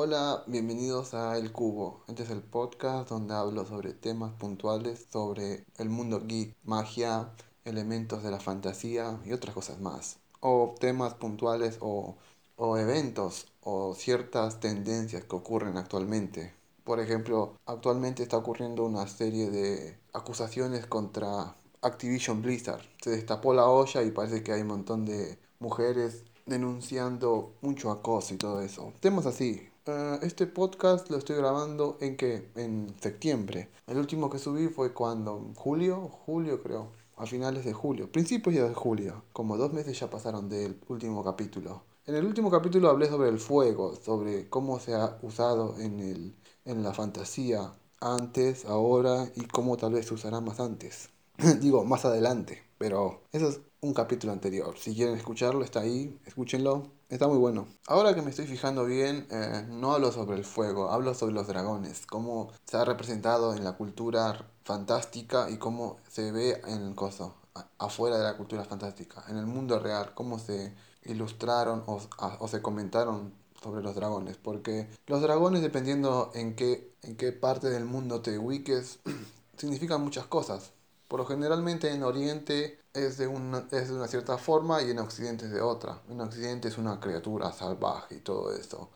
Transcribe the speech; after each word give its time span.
Hola, 0.00 0.44
bienvenidos 0.46 1.12
a 1.12 1.36
El 1.36 1.50
Cubo. 1.50 2.04
Este 2.06 2.22
es 2.22 2.30
el 2.30 2.40
podcast 2.40 3.08
donde 3.08 3.34
hablo 3.34 3.66
sobre 3.66 3.94
temas 3.94 4.32
puntuales 4.32 5.08
sobre 5.10 5.64
el 5.76 5.90
mundo 5.90 6.22
geek, 6.24 6.54
magia, 6.62 7.32
elementos 7.64 8.22
de 8.22 8.30
la 8.30 8.38
fantasía 8.38 9.18
y 9.24 9.32
otras 9.32 9.56
cosas 9.56 9.80
más. 9.80 10.20
O 10.38 10.76
temas 10.78 11.14
puntuales 11.14 11.78
o, 11.80 12.14
o 12.54 12.78
eventos 12.78 13.48
o 13.60 13.92
ciertas 13.96 14.60
tendencias 14.60 15.24
que 15.24 15.34
ocurren 15.34 15.76
actualmente. 15.76 16.54
Por 16.84 17.00
ejemplo, 17.00 17.56
actualmente 17.66 18.22
está 18.22 18.36
ocurriendo 18.36 18.84
una 18.84 19.08
serie 19.08 19.50
de 19.50 19.98
acusaciones 20.12 20.86
contra 20.86 21.56
Activision 21.82 22.40
Blizzard. 22.40 22.84
Se 23.02 23.10
destapó 23.10 23.52
la 23.52 23.66
olla 23.66 24.04
y 24.04 24.12
parece 24.12 24.44
que 24.44 24.52
hay 24.52 24.60
un 24.60 24.68
montón 24.68 25.04
de 25.04 25.40
mujeres 25.58 26.22
denunciando 26.46 27.56
mucho 27.62 27.90
acoso 27.90 28.32
y 28.34 28.36
todo 28.36 28.62
eso. 28.62 28.92
Temas 29.00 29.26
así. 29.26 29.67
Eh, 29.90 30.18
este 30.20 30.46
podcast 30.46 31.08
lo 31.08 31.16
estoy 31.16 31.36
grabando 31.36 31.96
en 32.02 32.18
que 32.18 32.50
en 32.56 32.94
septiembre. 33.00 33.70
El 33.86 33.96
último 33.96 34.28
que 34.28 34.38
subí 34.38 34.68
fue 34.68 34.92
cuando 34.92 35.50
julio, 35.56 36.10
julio 36.26 36.62
creo, 36.62 36.92
a 37.16 37.24
finales 37.24 37.64
de 37.64 37.72
julio, 37.72 38.12
principios 38.12 38.68
de 38.68 38.74
julio. 38.74 39.22
Como 39.32 39.56
dos 39.56 39.72
meses 39.72 39.98
ya 39.98 40.10
pasaron 40.10 40.50
del 40.50 40.78
último 40.88 41.24
capítulo. 41.24 41.84
En 42.04 42.16
el 42.16 42.26
último 42.26 42.50
capítulo 42.50 42.90
hablé 42.90 43.06
sobre 43.06 43.30
el 43.30 43.38
fuego, 43.38 43.96
sobre 43.96 44.50
cómo 44.50 44.78
se 44.78 44.94
ha 44.94 45.18
usado 45.22 45.78
en, 45.78 46.00
el, 46.00 46.36
en 46.66 46.82
la 46.82 46.92
fantasía 46.92 47.72
antes, 47.98 48.66
ahora 48.66 49.30
y 49.36 49.46
cómo 49.46 49.78
tal 49.78 49.94
vez 49.94 50.06
se 50.06 50.12
usará 50.14 50.42
más 50.42 50.60
antes. 50.60 51.08
Digo, 51.60 51.82
más 51.86 52.04
adelante. 52.04 52.62
Pero 52.76 53.22
eso 53.32 53.48
es 53.48 53.60
un 53.80 53.94
capítulo 53.94 54.32
anterior. 54.32 54.76
Si 54.78 54.94
quieren 54.94 55.16
escucharlo, 55.16 55.64
está 55.64 55.80
ahí, 55.80 56.18
escúchenlo. 56.26 56.90
Está 57.08 57.26
muy 57.26 57.38
bueno. 57.38 57.66
Ahora 57.86 58.14
que 58.14 58.20
me 58.20 58.30
estoy 58.30 58.46
fijando 58.46 58.84
bien, 58.84 59.26
eh, 59.30 59.64
no 59.68 59.92
hablo 59.92 60.12
sobre 60.12 60.36
el 60.36 60.44
fuego, 60.44 60.90
hablo 60.90 61.14
sobre 61.14 61.32
los 61.32 61.46
dragones, 61.46 62.06
cómo 62.06 62.52
se 62.66 62.76
ha 62.76 62.84
representado 62.84 63.54
en 63.54 63.64
la 63.64 63.72
cultura 63.72 64.44
fantástica 64.64 65.48
y 65.48 65.56
cómo 65.56 65.96
se 66.10 66.32
ve 66.32 66.60
en 66.66 66.82
el 66.82 66.94
coso, 66.94 67.34
afuera 67.78 68.18
de 68.18 68.24
la 68.24 68.36
cultura 68.36 68.64
fantástica, 68.64 69.24
en 69.28 69.38
el 69.38 69.46
mundo 69.46 69.78
real, 69.78 70.12
cómo 70.14 70.38
se 70.38 70.74
ilustraron 71.04 71.82
o, 71.86 71.98
o 72.40 72.48
se 72.48 72.60
comentaron 72.60 73.32
sobre 73.62 73.82
los 73.82 73.94
dragones, 73.94 74.36
porque 74.36 74.88
los 75.06 75.22
dragones 75.22 75.62
dependiendo 75.62 76.30
en 76.34 76.54
qué, 76.54 76.92
en 77.02 77.16
qué 77.16 77.32
parte 77.32 77.70
del 77.70 77.84
mundo 77.84 78.20
te 78.20 78.38
ubiques, 78.38 79.00
significan 79.56 80.02
muchas 80.02 80.26
cosas. 80.26 80.72
Por 81.08 81.20
lo 81.20 81.26
generalmente 81.26 81.90
en 81.90 82.02
Oriente 82.02 82.78
es 83.06 83.18
de, 83.18 83.26
una, 83.26 83.66
es 83.70 83.88
de 83.88 83.94
una 83.94 84.08
cierta 84.08 84.38
forma 84.38 84.82
y 84.82 84.90
en 84.90 84.98
Occidente 84.98 85.46
es 85.46 85.52
de 85.52 85.60
otra. 85.60 86.00
En 86.08 86.20
Occidente 86.20 86.68
es 86.68 86.78
una 86.78 87.00
criatura 87.00 87.52
salvaje 87.52 88.16
y 88.16 88.20
todo 88.20 88.52
eso, 88.54 88.90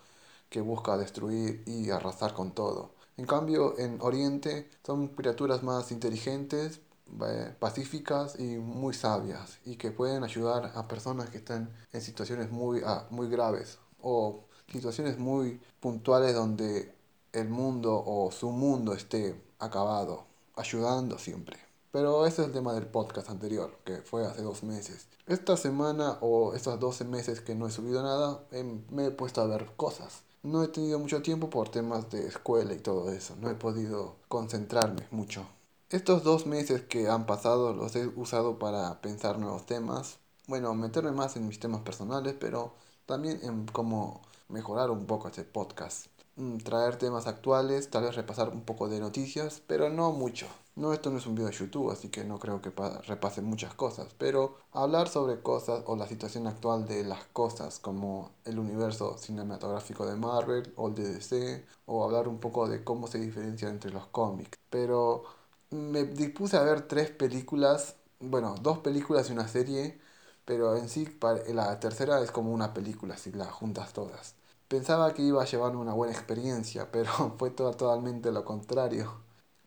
que 0.51 0.61
busca 0.61 0.97
destruir 0.97 1.63
y 1.67 1.91
arrasar 1.91 2.35
con 2.35 2.53
todo. 2.53 2.95
En 3.17 3.27
cambio, 3.27 3.79
en 3.79 4.01
Oriente 4.01 4.71
son 4.85 5.09
criaturas 5.09 5.63
más 5.63 5.93
inteligentes, 5.93 6.81
eh, 7.27 7.55
pacíficas 7.59 8.39
y 8.41 8.57
muy 8.57 8.95
sabias, 8.95 9.59
y 9.65 9.77
que 9.77 9.91
pueden 9.91 10.25
ayudar 10.25 10.73
a 10.75 10.89
personas 10.89 11.31
que 11.31 11.39
están 11.39 11.71
en 11.93 12.01
situaciones 12.01 12.51
muy, 12.51 12.81
ah, 12.85 13.07
muy 13.11 13.29
graves 13.29 13.79
o 14.01 14.45
situaciones 14.71 15.19
muy 15.19 15.61
puntuales 15.81 16.35
donde 16.35 16.95
el 17.33 17.49
mundo 17.49 18.03
o 18.07 18.31
su 18.33 18.51
mundo 18.51 18.95
esté 18.95 19.41
acabado, 19.59 20.27
ayudando 20.57 21.19
siempre. 21.19 21.62
Pero 21.93 22.25
ese 22.27 22.41
es 22.41 22.49
el 22.49 22.55
tema 22.55 22.73
del 22.73 22.87
podcast 22.87 23.29
anterior, 23.29 23.79
que 23.85 23.99
fue 23.99 24.27
hace 24.27 24.43
dos 24.43 24.63
meses. 24.63 25.09
Esta 25.27 25.59
semana 25.59 26.17
o 26.23 26.55
estos 26.55 26.81
12 26.81 27.05
meses 27.05 27.43
que 27.43 27.55
no 27.55 27.67
he 27.67 27.71
subido 27.71 28.03
nada, 28.03 28.45
em, 28.51 28.83
me 28.91 29.07
he 29.07 29.11
puesto 29.11 29.43
a 29.43 29.47
ver 29.47 29.71
cosas. 29.77 30.23
No 30.43 30.65
he 30.65 30.69
tenido 30.69 30.99
mucho 30.99 31.21
tiempo 31.21 31.51
por 31.51 31.69
temas 31.69 32.09
de 32.11 32.27
escuela 32.27 32.73
y 32.73 32.79
todo 32.79 33.13
eso. 33.13 33.37
No 33.41 33.51
he 33.51 33.55
podido 33.55 34.17
concentrarme 34.29 35.07
mucho. 35.11 35.47
Estos 35.91 36.25
dos 36.25 36.47
meses 36.47 36.81
que 36.81 37.09
han 37.09 37.27
pasado 37.27 37.75
los 37.75 37.95
he 37.95 38.07
usado 38.07 38.59
para 38.59 39.03
pensar 39.03 39.39
nuevos 39.39 39.67
temas. 39.67 40.19
Bueno, 40.47 40.75
meterme 40.75 41.13
más 41.13 41.37
en 41.37 41.47
mis 41.47 41.61
temas 41.61 41.83
personales, 41.83 42.35
pero 42.41 42.73
también 43.05 43.39
en 43.43 43.67
cómo 43.67 44.23
mejorar 44.49 44.91
un 44.91 45.05
poco 45.07 45.29
este 45.29 45.45
podcast. 45.45 46.07
Mm, 46.37 46.57
traer 46.59 46.97
temas 46.97 47.27
actuales, 47.27 47.91
tal 47.91 48.05
vez 48.05 48.15
repasar 48.15 48.49
un 48.49 48.63
poco 48.63 48.89
de 48.89 48.99
noticias, 49.01 49.63
pero 49.67 49.91
no 49.91 50.13
mucho. 50.13 50.47
No, 50.75 50.93
esto 50.95 51.11
no 51.11 51.19
es 51.19 51.27
un 51.27 51.35
video 51.35 51.49
de 51.51 51.55
YouTube, 51.57 51.91
así 51.91 52.09
que 52.09 52.25
no 52.25 52.39
creo 52.39 52.63
que 52.63 52.71
repase 53.07 53.43
muchas 53.43 53.75
cosas, 53.75 54.15
pero 54.17 54.57
hablar 54.73 55.09
sobre 55.09 55.43
cosas 55.43 55.83
o 55.87 55.97
la 55.97 56.07
situación 56.09 56.47
actual 56.47 56.87
de 56.89 57.05
las 57.05 57.25
cosas, 57.27 57.79
como 57.79 58.33
el 58.47 58.59
universo 58.59 59.19
cinematográfico 59.19 60.07
de 60.07 60.17
Marvel 60.17 60.73
o 60.77 60.89
el 60.89 60.95
de 60.95 61.13
DC, 61.13 61.67
o 61.85 62.05
hablar 62.05 62.27
un 62.27 62.41
poco 62.41 62.69
de 62.69 62.83
cómo 62.85 63.07
se 63.07 63.19
diferencia 63.19 63.69
entre 63.69 63.91
los 63.93 64.07
cómics. 64.07 64.59
Pero 64.71 65.25
me 65.71 66.05
dispuse 66.05 66.57
a 66.57 66.63
ver 66.63 66.89
tres 66.89 67.11
películas, 67.11 67.97
bueno, 68.21 68.55
dos 68.63 68.79
películas 68.79 69.29
y 69.29 69.33
una 69.35 69.49
serie, 69.49 70.01
pero 70.47 70.75
en 70.77 70.89
sí 70.89 71.07
la 71.49 71.79
tercera 71.81 72.21
es 72.23 72.31
como 72.31 72.51
una 72.53 72.73
película, 72.73 73.17
si 73.19 73.31
las 73.33 73.51
juntas 73.53 73.93
todas. 73.93 74.37
Pensaba 74.69 75.13
que 75.13 75.21
iba 75.23 75.43
a 75.43 75.47
llevarme 75.47 75.79
una 75.81 75.93
buena 75.93 76.15
experiencia, 76.15 76.91
pero 76.93 77.37
fue 77.39 77.51
totalmente 77.51 78.33
lo 78.33 78.43
contrario. 78.47 79.22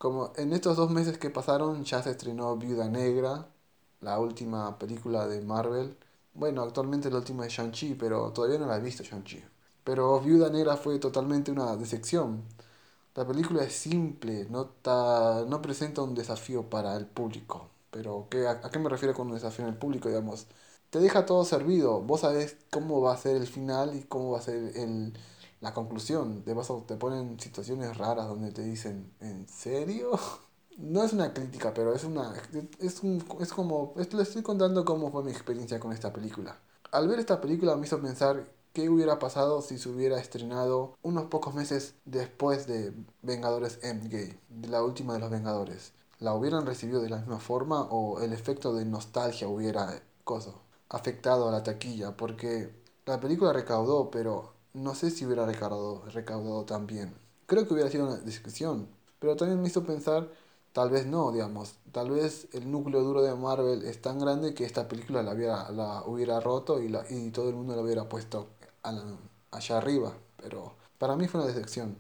Como 0.06 0.34
en 0.36 0.54
estos 0.54 0.78
dos 0.78 0.92
meses 0.92 1.18
que 1.18 1.32
pasaron 1.32 1.84
ya 1.84 2.04
se 2.04 2.12
estrenó 2.12 2.56
Viuda 2.58 2.88
Negra, 2.88 3.48
la 4.02 4.20
última 4.20 4.78
película 4.78 5.28
de 5.28 5.42
Marvel. 5.42 5.98
Bueno, 6.36 6.62
actualmente 6.62 7.10
la 7.10 7.18
última 7.18 7.44
de 7.44 7.50
Shang-Chi, 7.50 7.96
pero 7.96 8.32
todavía 8.32 8.60
no 8.60 8.68
la 8.68 8.78
he 8.78 8.82
visto 8.82 9.02
Shang-Chi. 9.02 9.44
Pero 9.84 10.20
Viuda 10.22 10.52
Negra 10.52 10.78
fue 10.78 11.00
totalmente 11.00 11.52
una 11.52 11.76
decepción. 11.76 12.44
La 13.16 13.26
película 13.26 13.64
es 13.64 13.74
simple, 13.74 14.48
no, 14.52 14.74
no 15.48 15.62
presenta 15.64 16.04
un 16.04 16.14
desafío 16.16 16.70
para 16.70 16.96
el 16.98 17.08
público. 17.08 17.70
Pero 17.92 18.28
¿qué, 18.30 18.48
a, 18.48 18.62
qué 18.62 18.80
me 18.80 18.90
refiero 18.90 19.16
con 19.16 19.28
un 19.30 19.34
desafío 19.34 19.66
en 19.66 19.72
el 19.74 19.78
público? 19.80 20.10
Digamos, 20.10 20.48
te 20.92 21.00
deja 21.00 21.26
todo 21.26 21.46
servido. 21.46 22.02
Vos 22.02 22.22
sabés 22.22 22.58
cómo 22.72 23.02
va 23.02 23.14
a 23.14 23.18
ser 23.18 23.38
el 23.38 23.48
final 23.48 23.96
y 23.96 24.04
cómo 24.04 24.32
va 24.34 24.40
a 24.40 24.42
ser 24.44 24.56
el, 24.78 25.14
la 25.66 25.74
conclusión. 25.74 26.46
De 26.46 26.54
paso, 26.56 26.86
te 26.88 26.96
ponen 26.96 27.40
situaciones 27.40 27.98
raras 27.98 28.28
donde 28.28 28.52
te 28.52 28.62
dicen, 28.64 29.12
¿en 29.20 29.48
serio? 29.48 30.12
No 30.78 31.06
es 31.06 31.14
una 31.14 31.34
crítica, 31.34 31.74
pero 31.74 31.96
es 31.96 32.04
una. 32.04 32.34
Es, 32.80 33.02
un, 33.02 33.24
es 33.40 33.54
como. 33.54 33.94
Esto 33.98 34.18
le 34.18 34.24
estoy 34.24 34.42
contando 34.42 34.84
cómo 34.84 35.10
fue 35.10 35.24
mi 35.24 35.32
experiencia 35.32 35.80
con 35.80 35.94
esta 35.94 36.12
película. 36.12 36.60
Al 36.92 37.08
ver 37.08 37.20
esta 37.20 37.40
película 37.40 37.78
me 37.78 37.86
hizo 37.88 38.02
pensar 38.02 38.46
qué 38.74 38.90
hubiera 38.90 39.18
pasado 39.18 39.62
si 39.62 39.78
se 39.78 39.88
hubiera 39.88 40.20
estrenado 40.20 40.98
unos 41.02 41.28
pocos 41.28 41.54
meses 41.56 41.96
después 42.04 42.68
de 42.68 42.94
Vengadores 43.22 43.80
Endgame, 43.84 44.38
de 44.50 44.68
la 44.68 44.84
última 44.84 45.14
de 45.14 45.20
los 45.20 45.30
Vengadores. 45.32 45.94
¿La 46.20 46.34
hubieran 46.34 46.66
recibido 46.66 47.02
de 47.02 47.10
la 47.10 47.20
misma 47.20 47.40
forma 47.40 47.84
o 47.84 48.20
el 48.20 48.34
efecto 48.34 48.74
de 48.74 48.84
nostalgia 48.84 49.48
hubiera 49.48 50.04
cosa, 50.26 50.52
afectado 50.90 51.48
a 51.48 51.54
la 51.54 51.64
taquilla? 51.64 52.18
Porque 52.18 52.70
la 53.06 53.22
película 53.22 53.54
recaudó, 53.54 54.12
pero 54.12 54.55
no 54.76 54.94
sé 54.96 55.10
si 55.12 55.26
hubiera 55.26 55.46
recaudado, 55.46 56.04
recaudado 56.14 56.66
tan 56.66 56.86
bien. 56.88 57.16
Creo 57.48 57.68
que 57.68 57.74
hubiera 57.74 57.90
sido 57.90 58.06
una 58.08 58.18
discusión, 58.18 58.88
pero 59.20 59.36
también 59.36 59.62
me 59.62 59.68
hizo 59.70 59.86
pensar, 59.86 60.30
tal 60.74 60.90
vez 60.90 61.06
no, 61.08 61.32
digamos, 61.32 61.76
tal 61.92 62.12
vez 62.12 62.48
el 62.54 62.70
núcleo 62.70 63.02
duro 63.02 63.22
de 63.22 63.34
Marvel 63.36 63.84
es 63.86 64.02
tan 64.02 64.20
grande 64.20 64.54
que 64.54 64.66
esta 64.66 64.88
película 64.88 65.24
la 65.24 65.34
hubiera, 65.34 65.72
la 65.72 66.04
hubiera 66.06 66.40
roto 66.42 66.82
y, 66.82 66.90
la, 66.90 67.06
y 67.10 67.32
todo 67.32 67.50
el 67.50 67.56
mundo 67.56 67.76
la 67.76 67.82
hubiera 67.84 68.10
puesto 68.10 68.48
allá 69.52 69.78
arriba, 69.78 70.14
pero 70.38 70.76
para 70.98 71.16
mí 71.16 71.28
fue 71.28 71.42
una 71.42 71.48
decepción. 71.50 71.98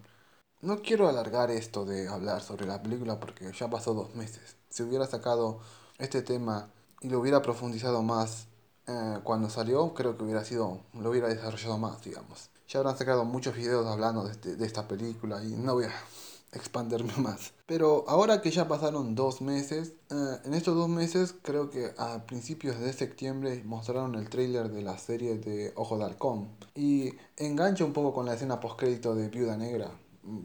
No 0.61 0.81
quiero 0.81 1.07
alargar 1.07 1.51
esto 1.51 1.85
de 1.85 2.07
hablar 2.09 2.41
sobre 2.41 2.65
la 2.65 2.81
película 2.81 3.19
porque 3.19 3.51
ya 3.53 3.69
pasó 3.69 3.93
dos 3.93 4.15
meses. 4.15 4.57
Si 4.69 4.83
hubiera 4.83 5.05
sacado 5.07 5.59
este 5.99 6.21
tema 6.21 6.69
y 7.01 7.09
lo 7.09 7.19
hubiera 7.19 7.41
profundizado 7.41 8.03
más 8.03 8.47
eh, 8.87 9.19
cuando 9.23 9.49
salió, 9.49 9.93
creo 9.93 10.17
que 10.17 10.23
hubiera 10.23 10.43
sido, 10.43 10.81
lo 10.93 11.09
hubiera 11.11 11.27
desarrollado 11.29 11.77
más, 11.77 12.01
digamos. 12.03 12.49
Ya 12.67 12.79
habrán 12.79 12.97
sacado 12.97 13.25
muchos 13.25 13.55
videos 13.55 13.85
hablando 13.85 14.23
de, 14.23 14.31
este, 14.31 14.55
de 14.55 14.65
esta 14.65 14.87
película 14.87 15.43
y 15.43 15.49
no 15.51 15.75
voy 15.75 15.85
a 15.85 15.93
expandirme 16.53 17.13
más. 17.17 17.53
Pero 17.67 18.05
ahora 18.07 18.41
que 18.41 18.51
ya 18.51 18.67
pasaron 18.67 19.13
dos 19.13 19.41
meses, 19.41 19.93
eh, 20.09 20.37
en 20.45 20.53
estos 20.53 20.75
dos 20.75 20.89
meses 20.89 21.35
creo 21.41 21.69
que 21.69 21.93
a 21.97 22.25
principios 22.25 22.79
de 22.79 22.93
septiembre 22.93 23.61
mostraron 23.65 24.15
el 24.15 24.29
tráiler 24.29 24.69
de 24.69 24.81
la 24.81 24.97
serie 24.97 25.37
de 25.37 25.73
Ojo 25.75 25.97
de 25.97 26.05
Halcón. 26.05 26.49
Y 26.75 27.13
engancha 27.37 27.85
un 27.85 27.93
poco 27.93 28.13
con 28.13 28.25
la 28.25 28.33
escena 28.33 28.59
postcrédito 28.59 29.15
de 29.15 29.29
Viuda 29.29 29.57
Negra. 29.57 29.91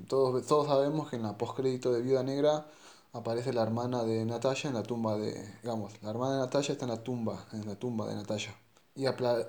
Todos, 0.08 0.46
todos 0.46 0.66
sabemos 0.66 1.08
que 1.08 1.16
en 1.16 1.22
la 1.22 1.38
postcrédito 1.38 1.92
de 1.92 2.02
Viuda 2.02 2.22
Negra 2.22 2.66
aparece 3.12 3.52
la 3.52 3.62
hermana 3.62 4.04
de 4.04 4.24
Natalia 4.24 4.68
en 4.68 4.74
la 4.74 4.82
tumba 4.82 5.16
de... 5.16 5.32
Digamos, 5.62 6.02
la 6.02 6.10
hermana 6.10 6.34
de 6.34 6.40
Natalia 6.40 6.72
está 6.72 6.84
en 6.84 6.90
la 6.90 7.02
tumba, 7.02 7.46
en 7.52 7.66
la 7.66 7.76
tumba 7.76 8.08
de 8.08 8.14
Natalia. 8.14 8.54
Y, 8.94 9.04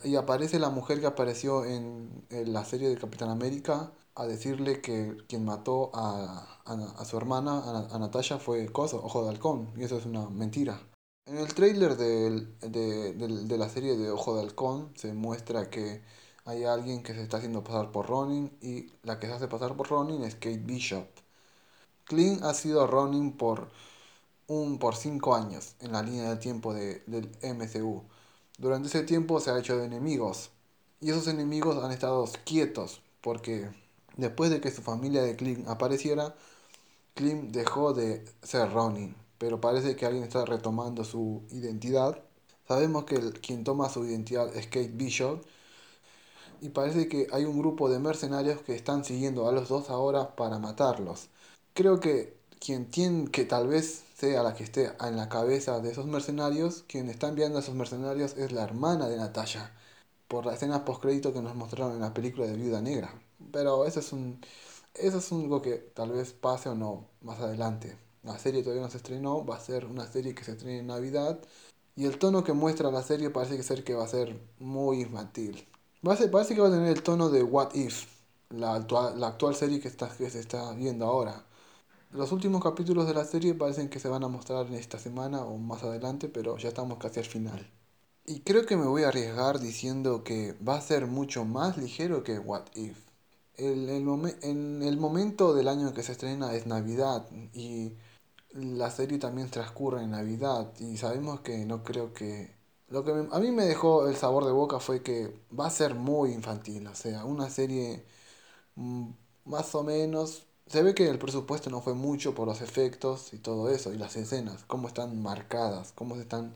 y 0.08 0.16
aparece 0.16 0.60
la 0.60 0.70
mujer 0.70 1.00
que 1.00 1.08
apareció 1.08 1.66
en, 1.66 2.26
la 2.30 2.64
serie 2.66 2.90
de 2.90 2.98
Capitán 2.98 3.30
América 3.30 3.92
a 4.16 4.26
decirle 4.26 4.82
que 4.82 5.18
quien 5.28 5.46
mató 5.46 5.92
a, 5.94 6.62
a, 6.66 7.06
su 7.06 7.18
hermana, 7.18 7.88
a, 7.92 8.00
Natasha, 8.00 8.40
fue 8.40 8.72
Coso, 8.72 9.04
Ojo 9.04 9.24
de 9.24 9.30
Halcón. 9.30 9.74
Y 9.78 9.84
eso 9.84 9.98
es 9.98 10.06
una 10.06 10.30
mentira. 10.30 10.80
En 11.26 11.38
el 11.38 11.54
trailer 11.54 11.98
de, 11.98 12.48
de, 12.62 13.14
de, 13.14 13.58
la 13.58 13.70
serie 13.70 13.98
de 13.98 14.12
Ojo 14.12 14.36
de 14.36 14.42
Halcón 14.42 14.92
se 14.96 15.14
muestra 15.14 15.70
que 15.70 16.02
hay 16.46 16.64
alguien 16.66 17.04
que 17.04 17.14
se 17.14 17.22
está 17.24 17.38
haciendo 17.38 17.64
pasar 17.64 17.92
por 17.92 18.08
Ronin 18.08 18.58
y 18.62 18.92
la 19.04 19.20
que 19.20 19.28
se 19.28 19.34
hace 19.34 19.48
pasar 19.48 19.76
por 19.78 19.90
Ronin 19.90 20.24
es 20.24 20.36
Kate 20.36 20.58
Bishop. 20.58 21.08
Clint 22.06 22.44
ha 22.44 22.54
sido 22.54 22.86
Ronin 22.88 23.38
por 23.38 23.70
un 24.48 24.80
por 24.80 24.96
5 24.96 25.36
años 25.36 25.76
en 25.80 25.92
la 25.94 26.04
línea 26.04 26.30
del 26.30 26.40
tiempo 26.40 26.74
de, 26.74 27.04
del 27.08 27.32
MCU. 27.42 28.04
Durante 28.62 28.90
ese 28.90 29.02
tiempo 29.02 29.40
se 29.40 29.50
ha 29.50 29.58
hecho 29.58 29.76
de 29.76 29.86
enemigos 29.86 30.52
y 31.00 31.10
esos 31.10 31.28
enemigos 31.28 31.84
han 31.84 31.92
estado 31.92 32.30
quietos 32.46 33.02
porque 33.20 33.72
después 34.18 34.52
de 34.52 34.62
que 34.62 34.70
su 34.70 34.84
familia 34.84 35.24
de 35.24 35.36
Clint 35.36 35.68
apareciera, 35.68 36.36
Clint 37.16 37.56
dejó 37.56 37.94
de 37.94 38.24
ser 38.44 38.72
Ronin, 38.72 39.16
pero 39.40 39.60
parece 39.60 39.96
que 39.96 40.06
alguien 40.06 40.24
está 40.24 40.46
retomando 40.46 41.04
su 41.04 41.42
identidad. 41.50 42.22
Sabemos 42.68 43.06
que 43.06 43.32
quien 43.32 43.64
toma 43.64 43.90
su 43.90 44.06
identidad 44.06 44.56
es 44.56 44.68
Kate 44.68 44.92
Bishop 44.94 45.42
y 46.62 46.70
parece 46.70 47.08
que 47.08 47.26
hay 47.32 47.46
un 47.46 47.58
grupo 47.58 47.90
de 47.90 47.98
mercenarios 47.98 48.62
que 48.62 48.76
están 48.76 49.04
siguiendo 49.04 49.50
a 49.50 49.52
los 49.54 49.70
dos 49.70 49.90
ahora 49.90 50.36
para 50.36 50.60
matarlos. 50.60 51.30
Creo 51.74 52.00
que 52.00 52.38
quien 52.62 52.90
tiene 52.92 53.30
que 53.32 53.46
tal 53.46 53.68
vez 53.68 54.04
sea 54.16 54.44
la 54.44 54.54
que 54.56 54.64
esté 54.64 54.92
en 55.02 55.18
la 55.18 55.30
cabeza 55.30 55.80
de 55.82 55.92
esos 55.92 56.06
mercenarios, 56.08 56.86
quien 56.88 57.10
está 57.10 57.28
enviando 57.28 57.58
a 57.58 57.62
esos 57.62 57.76
mercenarios 57.76 58.38
es 58.38 58.52
la 58.54 58.64
hermana 58.64 59.10
de 59.10 59.18
Natasha, 59.18 59.74
por 60.28 60.46
la 60.46 60.54
escena 60.54 60.86
post-crédito 60.86 61.34
que 61.34 61.42
nos 61.42 61.56
mostraron 61.56 61.94
en 61.96 62.02
la 62.02 62.14
película 62.14 62.48
de 62.48 62.56
Viuda 62.56 62.82
Negra. 62.82 63.14
Pero 63.52 63.86
eso 63.86 64.00
es 64.00 64.14
un 64.14 64.40
eso 64.94 65.18
es 65.20 65.32
algo 65.32 65.62
que 65.62 65.78
tal 65.78 66.12
vez 66.12 66.34
pase 66.34 66.70
o 66.70 66.76
no 66.76 67.08
más 67.22 67.40
adelante. 67.40 67.98
La 68.24 68.38
serie 68.40 68.62
todavía 68.62 68.84
no 68.84 68.92
se 68.92 68.98
estrenó, 68.98 69.46
va 69.46 69.56
a 69.58 69.60
ser 69.60 69.86
una 69.86 70.06
serie 70.08 70.36
que 70.36 70.44
se 70.44 70.52
estrene 70.52 70.80
en 70.80 70.88
Navidad 70.88 71.40
y 71.96 72.06
el 72.06 72.20
tono 72.20 72.44
que 72.44 72.54
muestra 72.54 72.92
la 72.92 73.04
serie 73.04 73.30
parece 73.30 73.62
ser 73.64 73.84
que 73.84 73.96
va 73.96 74.04
a 74.06 74.08
ser 74.08 74.40
muy 74.60 75.02
infantil. 75.02 75.68
Va 76.08 76.14
a 76.14 76.18
ser, 76.18 76.30
parece 76.32 76.56
que 76.56 76.62
va 76.62 76.68
a 76.68 76.72
tener 76.72 76.90
el 76.90 77.04
tono 77.04 77.30
de 77.30 77.44
What 77.44 77.74
If, 77.76 78.06
la 78.50 78.80
la 79.16 79.28
actual 79.28 79.56
serie 79.56 79.80
que, 79.80 79.88
está, 79.88 80.10
que 80.10 80.30
se 80.30 80.40
está 80.40 80.74
viendo 80.74 81.06
ahora. 81.06 81.46
Los 82.14 82.32
últimos 82.34 82.62
capítulos 82.62 83.08
de 83.08 83.14
la 83.14 83.24
serie 83.24 83.54
parecen 83.54 83.90
que 83.90 84.00
se 84.00 84.10
van 84.10 84.24
a 84.24 84.28
mostrar 84.28 84.68
en 84.68 84.74
esta 84.74 85.00
semana 85.00 85.44
o 85.46 85.58
más 85.58 85.84
adelante, 85.84 86.28
pero 86.28 86.58
ya 86.58 86.70
estamos 86.70 86.98
casi 86.98 87.20
al 87.20 87.26
final. 87.26 87.66
Y 88.26 88.42
creo 88.42 88.66
que 88.66 88.76
me 88.78 88.86
voy 88.86 89.04
a 89.04 89.08
arriesgar 89.10 89.60
diciendo 89.60 90.24
que 90.24 90.54
va 90.68 90.76
a 90.76 90.82
ser 90.82 91.08
mucho 91.08 91.46
más 91.46 91.78
ligero 91.78 92.24
que 92.24 92.38
What 92.38 92.66
If. 92.76 92.98
El, 93.56 93.90
el 93.90 94.08
en 94.42 94.84
el 94.84 94.98
momento 94.98 95.54
del 95.54 95.68
año 95.70 95.94
que 95.94 96.04
se 96.04 96.12
estrena 96.14 96.54
es 96.54 96.66
Navidad 96.68 97.28
y 97.54 97.94
la 98.54 98.90
serie 98.92 99.18
también 99.18 99.50
transcurre 99.50 100.04
en 100.04 100.12
Navidad 100.12 100.74
y 100.80 100.98
sabemos 100.98 101.42
que 101.42 101.66
no 101.66 101.84
creo 101.84 102.14
que 102.14 102.56
lo 102.90 103.04
que 103.06 103.12
a 103.32 103.40
mí 103.40 103.52
me 103.52 103.66
dejó 103.66 104.08
el 104.08 104.16
sabor 104.18 104.46
de 104.46 104.52
boca 104.52 104.80
fue 104.80 105.02
que 105.04 105.34
va 105.58 105.68
a 105.68 105.70
ser 105.70 105.96
muy 105.96 106.34
infantil, 106.34 106.88
o 106.88 106.96
sea, 106.96 107.24
una 107.26 107.50
serie 107.50 108.06
mm, 108.76 109.10
más 109.46 109.76
o 109.76 109.84
menos... 109.84 110.48
Se 110.72 110.84
ve 110.84 110.96
que 110.96 111.10
el 111.10 111.20
presupuesto 111.20 111.70
no 111.70 111.82
fue 111.82 111.94
mucho 111.94 112.34
por 112.36 112.48
los 112.48 112.62
efectos 112.62 113.34
y 113.34 113.38
todo 113.40 113.70
eso, 113.70 113.94
y 113.94 113.98
las 113.98 114.16
escenas, 114.16 114.64
cómo 114.68 114.88
están 114.88 115.22
marcadas, 115.22 115.92
cómo 115.94 116.16
se 116.16 116.22
están 116.22 116.54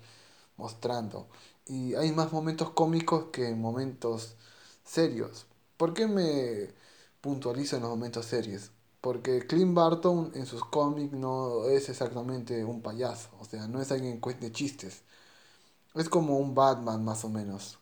mostrando. 0.58 1.28
Y 1.68 1.96
hay 1.96 2.12
más 2.12 2.32
momentos 2.32 2.72
cómicos 2.72 3.26
que 3.32 3.54
momentos 3.56 4.36
serios. 4.86 5.46
¿Por 5.78 5.94
qué 5.94 6.08
me 6.08 6.74
puntualizo 7.22 7.76
en 7.76 7.84
los 7.84 7.92
momentos 7.92 8.26
serios? 8.26 8.72
Porque 9.02 9.46
Clint 9.48 9.76
Barton 9.76 10.32
en 10.36 10.46
sus 10.46 10.64
cómics 10.66 11.14
no 11.14 11.66
es 11.66 11.90
exactamente 11.90 12.64
un 12.66 12.82
payaso, 12.82 13.30
o 13.40 13.46
sea, 13.46 13.68
no 13.68 13.82
es 13.82 13.92
alguien 13.92 14.16
que 14.16 14.22
cuente 14.22 14.52
chistes 14.52 15.04
es 15.96 16.10
como 16.10 16.38
un 16.38 16.54
Batman 16.56 17.04
más 17.04 17.24
o 17.26 17.30
menos. 17.30 17.80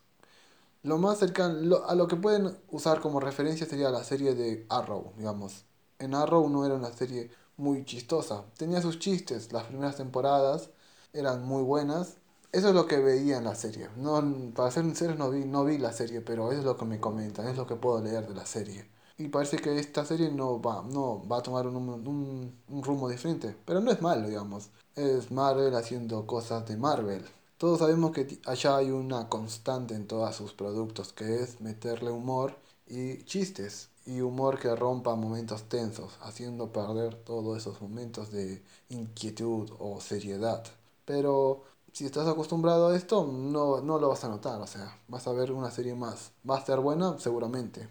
Lo 0.82 0.98
más 0.98 1.18
cercano 1.18 1.84
a 1.86 1.94
lo 1.94 2.08
que 2.08 2.16
pueden 2.16 2.56
usar 2.70 3.00
como 3.00 3.20
referencia 3.20 3.66
sería 3.66 3.90
la 3.90 4.04
serie 4.04 4.34
de 4.34 4.66
Arrow, 4.70 5.12
digamos. 5.18 5.64
En 5.98 6.14
Arrow 6.14 6.48
no 6.48 6.64
era 6.64 6.74
una 6.74 6.92
serie 6.92 7.30
muy 7.56 7.84
chistosa. 7.84 8.44
Tenía 8.56 8.82
sus 8.82 8.98
chistes, 8.98 9.52
las 9.52 9.64
primeras 9.64 9.96
temporadas 9.96 10.70
eran 11.12 11.44
muy 11.44 11.62
buenas. 11.62 12.16
Eso 12.52 12.68
es 12.68 12.74
lo 12.74 12.86
que 12.86 12.98
veía 12.98 13.38
en 13.38 13.44
la 13.44 13.54
serie. 13.54 13.88
No, 13.96 14.22
para 14.54 14.70
ser 14.70 14.84
sincero 14.84 15.14
no 15.16 15.30
vi, 15.30 15.44
no 15.44 15.64
vi 15.64 15.78
la 15.78 15.92
serie, 15.92 16.20
pero 16.20 16.52
es 16.52 16.64
lo 16.64 16.76
que 16.76 16.84
me 16.84 17.00
comentan, 17.00 17.48
es 17.48 17.56
lo 17.56 17.66
que 17.66 17.76
puedo 17.76 18.00
leer 18.00 18.26
de 18.28 18.34
la 18.34 18.46
serie. 18.46 18.88
Y 19.16 19.28
parece 19.28 19.58
que 19.58 19.78
esta 19.78 20.04
serie 20.04 20.30
no 20.30 20.60
va, 20.60 20.82
no 20.82 21.26
va 21.28 21.38
a 21.38 21.42
tomar 21.42 21.66
un, 21.66 21.76
un, 21.76 22.58
un 22.68 22.82
rumbo 22.82 23.08
diferente. 23.08 23.56
Pero 23.64 23.80
no 23.80 23.90
es 23.92 24.02
malo, 24.02 24.28
digamos. 24.28 24.70
Es 24.96 25.30
Marvel 25.30 25.74
haciendo 25.74 26.26
cosas 26.26 26.66
de 26.66 26.76
Marvel. 26.76 27.24
Todos 27.58 27.78
sabemos 27.78 28.10
que 28.12 28.40
allá 28.46 28.76
hay 28.76 28.90
una 28.90 29.28
constante 29.28 29.94
en 29.94 30.06
todos 30.06 30.34
sus 30.36 30.52
productos, 30.52 31.12
que 31.12 31.42
es 31.42 31.60
meterle 31.60 32.10
humor 32.10 32.56
y 32.86 33.24
chistes, 33.24 33.90
y 34.06 34.20
humor 34.20 34.58
que 34.58 34.74
rompa 34.76 35.14
momentos 35.16 35.64
tensos, 35.64 36.18
haciendo 36.22 36.72
perder 36.72 37.14
todos 37.16 37.58
esos 37.58 37.80
momentos 37.80 38.30
de 38.30 38.62
inquietud 38.90 39.70
o 39.78 40.00
seriedad. 40.00 40.64
Pero 41.04 41.64
si 41.92 42.04
estás 42.06 42.28
acostumbrado 42.28 42.88
a 42.88 42.96
esto, 42.96 43.24
no, 43.26 43.80
no 43.80 43.98
lo 43.98 44.08
vas 44.08 44.24
a 44.24 44.28
notar, 44.28 44.60
o 44.60 44.66
sea, 44.66 44.98
vas 45.08 45.26
a 45.26 45.32
ver 45.32 45.52
una 45.52 45.70
serie 45.70 45.94
más. 45.94 46.32
¿Va 46.48 46.56
a 46.56 46.58
estar 46.60 46.80
buena? 46.80 47.18
Seguramente. 47.18 47.88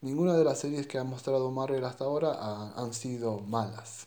Ninguna 0.00 0.34
de 0.34 0.44
las 0.44 0.58
series 0.60 0.86
que 0.86 0.98
ha 0.98 1.04
mostrado 1.04 1.50
Marvel 1.50 1.84
hasta 1.84 2.04
ahora 2.04 2.72
han 2.76 2.94
sido 2.94 3.40
malas. 3.40 4.06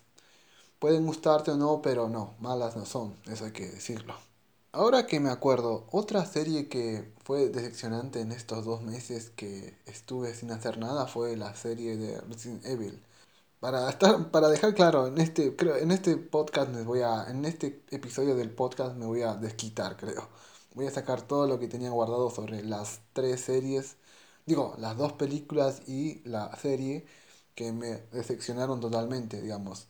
Pueden 0.80 1.06
gustarte 1.06 1.52
o 1.52 1.58
no, 1.58 1.82
pero 1.82 2.10
no, 2.10 2.36
malas 2.40 2.76
no 2.78 2.86
son, 2.86 3.16
eso 3.28 3.46
hay 3.46 3.52
que 3.52 3.68
decirlo. 3.68 4.29
Ahora 4.72 5.08
que 5.08 5.20
me 5.20 5.30
acuerdo, 5.30 5.88
otra 5.92 6.26
serie 6.26 6.70
que 6.70 7.12
fue 7.24 7.50
decepcionante 7.50 8.22
en 8.22 8.32
estos 8.32 8.66
dos 8.66 8.82
meses 8.82 9.32
que 9.32 9.76
estuve 9.86 10.34
sin 10.36 10.52
hacer 10.52 10.78
nada 10.78 11.08
fue 11.08 11.36
la 11.38 11.56
serie 11.56 11.98
de 11.98 12.22
Resident 12.22 12.66
Evil. 12.66 13.04
Para 13.60 13.90
estar, 13.90 14.32
para 14.32 14.50
dejar 14.50 14.76
claro, 14.76 15.08
en 15.08 15.20
este, 15.20 15.56
creo, 15.56 15.78
en 15.78 15.92
este 15.92 16.18
podcast 16.18 16.72
me 16.72 16.84
voy 16.84 17.02
a, 17.02 17.26
en 17.30 17.46
este 17.46 17.84
episodio 17.92 18.36
del 18.36 18.52
podcast 18.52 18.96
me 18.98 19.06
voy 19.08 19.22
a 19.24 19.36
desquitar, 19.36 19.98
creo. 19.98 20.30
Voy 20.76 20.88
a 20.88 20.92
sacar 20.92 21.24
todo 21.24 21.48
lo 21.48 21.60
que 21.60 21.68
tenía 21.68 21.92
guardado 21.92 22.30
sobre 22.32 22.64
las 22.64 23.02
tres 23.14 23.42
series, 23.42 23.98
digo, 24.46 24.76
las 24.80 24.98
dos 24.98 25.14
películas 25.14 25.82
y 25.88 26.22
la 26.30 26.56
serie 26.58 27.06
que 27.56 27.72
me 27.74 27.98
decepcionaron 28.12 28.80
totalmente, 28.82 29.42
digamos. 29.42 29.88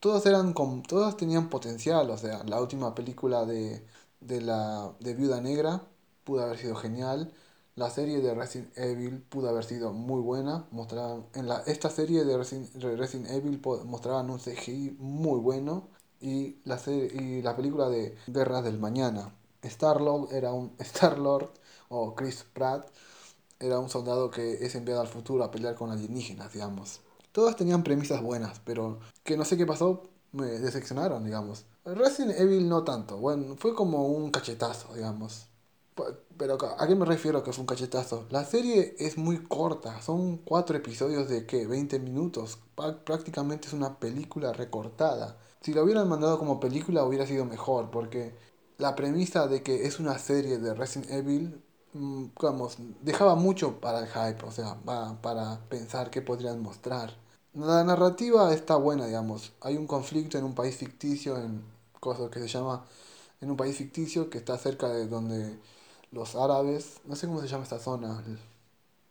Todas 0.00 0.26
eran 0.26 0.52
con, 0.52 0.82
todas 0.82 1.16
tenían 1.16 1.48
potencial, 1.50 2.10
o 2.10 2.16
sea, 2.18 2.44
la 2.44 2.60
última 2.60 2.94
película 2.94 3.44
de 3.44 3.84
de 4.20 4.40
la 4.40 4.94
de 5.00 5.14
Viuda 5.14 5.40
Negra 5.40 5.82
pudo 6.24 6.42
haber 6.42 6.58
sido 6.58 6.76
genial. 6.76 7.32
La 7.74 7.90
serie 7.90 8.20
de 8.20 8.34
Resident 8.34 8.76
Evil 8.76 9.22
pudo 9.22 9.48
haber 9.48 9.64
sido 9.64 9.92
muy 9.92 10.20
buena. 10.20 10.66
Mostraban, 10.70 11.26
en 11.34 11.48
la, 11.48 11.60
esta 11.66 11.90
serie 11.90 12.24
de 12.24 12.36
Resident, 12.36 13.30
Evil 13.30 13.60
mostraban 13.84 14.30
un 14.30 14.38
CGI 14.38 14.96
muy 14.98 15.38
bueno. 15.40 15.88
Y 16.20 16.56
la, 16.64 16.78
serie, 16.78 17.10
y 17.14 17.42
la 17.42 17.54
película 17.56 17.88
de 17.88 18.16
Guerras 18.26 18.64
del 18.64 18.78
Mañana. 18.78 19.32
Star-Lord 19.62 20.32
era 20.32 20.52
un 20.52 20.72
Star-Lord 20.78 21.50
o 21.88 22.14
Chris 22.14 22.44
Pratt 22.52 22.88
era 23.60 23.78
un 23.78 23.88
soldado 23.88 24.30
que 24.30 24.64
es 24.64 24.74
enviado 24.74 25.00
al 25.00 25.08
futuro 25.08 25.44
a 25.44 25.50
pelear 25.50 25.74
con 25.74 25.90
alienígenas, 25.90 26.52
digamos. 26.52 27.00
Todas 27.32 27.56
tenían 27.56 27.82
premisas 27.82 28.22
buenas, 28.22 28.60
pero 28.64 29.00
que 29.24 29.36
no 29.36 29.44
sé 29.44 29.56
qué 29.56 29.66
pasó, 29.66 30.04
me 30.32 30.46
decepcionaron, 30.46 31.24
digamos. 31.24 31.64
Resident 31.84 32.38
Evil 32.38 32.68
no 32.68 32.84
tanto, 32.84 33.16
bueno, 33.18 33.56
fue 33.56 33.74
como 33.74 34.08
un 34.08 34.30
cachetazo, 34.30 34.94
digamos. 34.94 35.46
Pero 36.36 36.56
¿a 36.78 36.86
qué 36.86 36.94
me 36.94 37.04
refiero 37.04 37.42
que 37.42 37.52
fue 37.52 37.62
un 37.62 37.66
cachetazo? 37.66 38.26
La 38.30 38.44
serie 38.44 38.94
es 38.98 39.18
muy 39.18 39.38
corta, 39.44 40.00
son 40.02 40.38
cuatro 40.38 40.76
episodios 40.76 41.28
de 41.28 41.46
¿qué? 41.46 41.66
20 41.66 41.98
minutos. 41.98 42.58
Prácticamente 43.04 43.66
es 43.66 43.72
una 43.74 43.98
película 43.98 44.52
recortada. 44.52 45.36
Si 45.60 45.74
lo 45.74 45.82
hubieran 45.82 46.08
mandado 46.08 46.38
como 46.38 46.60
película 46.60 47.04
hubiera 47.04 47.26
sido 47.26 47.44
mejor, 47.44 47.90
porque 47.90 48.34
la 48.78 48.94
premisa 48.94 49.48
de 49.48 49.62
que 49.62 49.86
es 49.86 49.98
una 49.98 50.18
serie 50.18 50.58
de 50.58 50.74
Resident 50.74 51.10
Evil, 51.10 51.60
mm, 51.94 52.26
digamos, 52.40 52.76
dejaba 53.02 53.34
mucho 53.34 53.80
para 53.80 54.00
el 54.00 54.06
hype, 54.06 54.44
o 54.46 54.52
sea, 54.52 54.76
para 55.20 55.60
pensar 55.68 56.10
qué 56.10 56.22
podrían 56.22 56.62
mostrar. 56.62 57.16
La 57.58 57.82
narrativa 57.82 58.54
está 58.54 58.76
buena, 58.76 59.06
digamos. 59.06 59.52
Hay 59.62 59.76
un 59.76 59.88
conflicto 59.88 60.38
en 60.38 60.44
un 60.44 60.54
país 60.54 60.76
ficticio 60.76 61.36
en 61.36 61.64
cosa 61.98 62.30
que 62.30 62.38
se 62.38 62.46
llama 62.46 62.84
en 63.40 63.50
un 63.50 63.56
país 63.56 63.76
ficticio 63.76 64.30
que 64.30 64.38
está 64.38 64.56
cerca 64.58 64.88
de 64.88 65.08
donde 65.08 65.58
los 66.12 66.36
árabes, 66.36 67.00
no 67.04 67.16
sé 67.16 67.26
cómo 67.26 67.40
se 67.40 67.48
llama 67.48 67.64
esta 67.64 67.80
zona, 67.80 68.22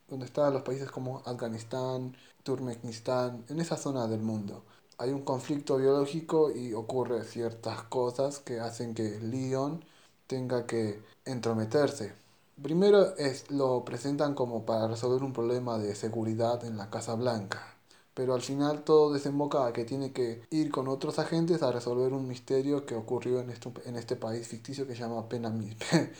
donde 0.08 0.24
están 0.24 0.54
los 0.54 0.62
países 0.62 0.90
como 0.90 1.22
Afganistán, 1.26 2.16
Turkmenistán, 2.42 3.44
en 3.50 3.60
esa 3.60 3.76
zona 3.76 4.06
del 4.06 4.20
mundo. 4.20 4.64
Hay 4.96 5.10
un 5.10 5.24
conflicto 5.24 5.76
biológico 5.76 6.50
y 6.50 6.72
ocurre 6.72 7.24
ciertas 7.24 7.82
cosas 7.82 8.38
que 8.38 8.60
hacen 8.60 8.94
que 8.94 9.20
Leon 9.20 9.84
tenga 10.26 10.64
que 10.66 11.02
entrometerse. 11.26 12.14
Primero 12.62 13.14
es, 13.18 13.50
lo 13.50 13.84
presentan 13.84 14.34
como 14.34 14.64
para 14.64 14.88
resolver 14.88 15.22
un 15.22 15.34
problema 15.34 15.76
de 15.76 15.94
seguridad 15.94 16.64
en 16.64 16.78
la 16.78 16.88
Casa 16.88 17.14
Blanca 17.14 17.77
pero 18.18 18.34
al 18.34 18.42
final 18.42 18.82
todo 18.82 19.12
desemboca 19.12 19.64
a 19.64 19.72
que 19.72 19.84
tiene 19.84 20.10
que 20.10 20.42
ir 20.50 20.72
con 20.72 20.88
otros 20.88 21.20
agentes 21.20 21.62
a 21.62 21.70
resolver 21.70 22.12
un 22.12 22.26
misterio 22.26 22.84
que 22.84 22.96
ocurrió 22.96 23.38
en, 23.38 23.48
esto, 23.48 23.72
en 23.84 23.94
este 23.94 24.16
país 24.16 24.48
ficticio 24.48 24.88
que 24.88 24.96
se 24.96 25.02
llama 25.02 25.28
Penam, 25.28 25.62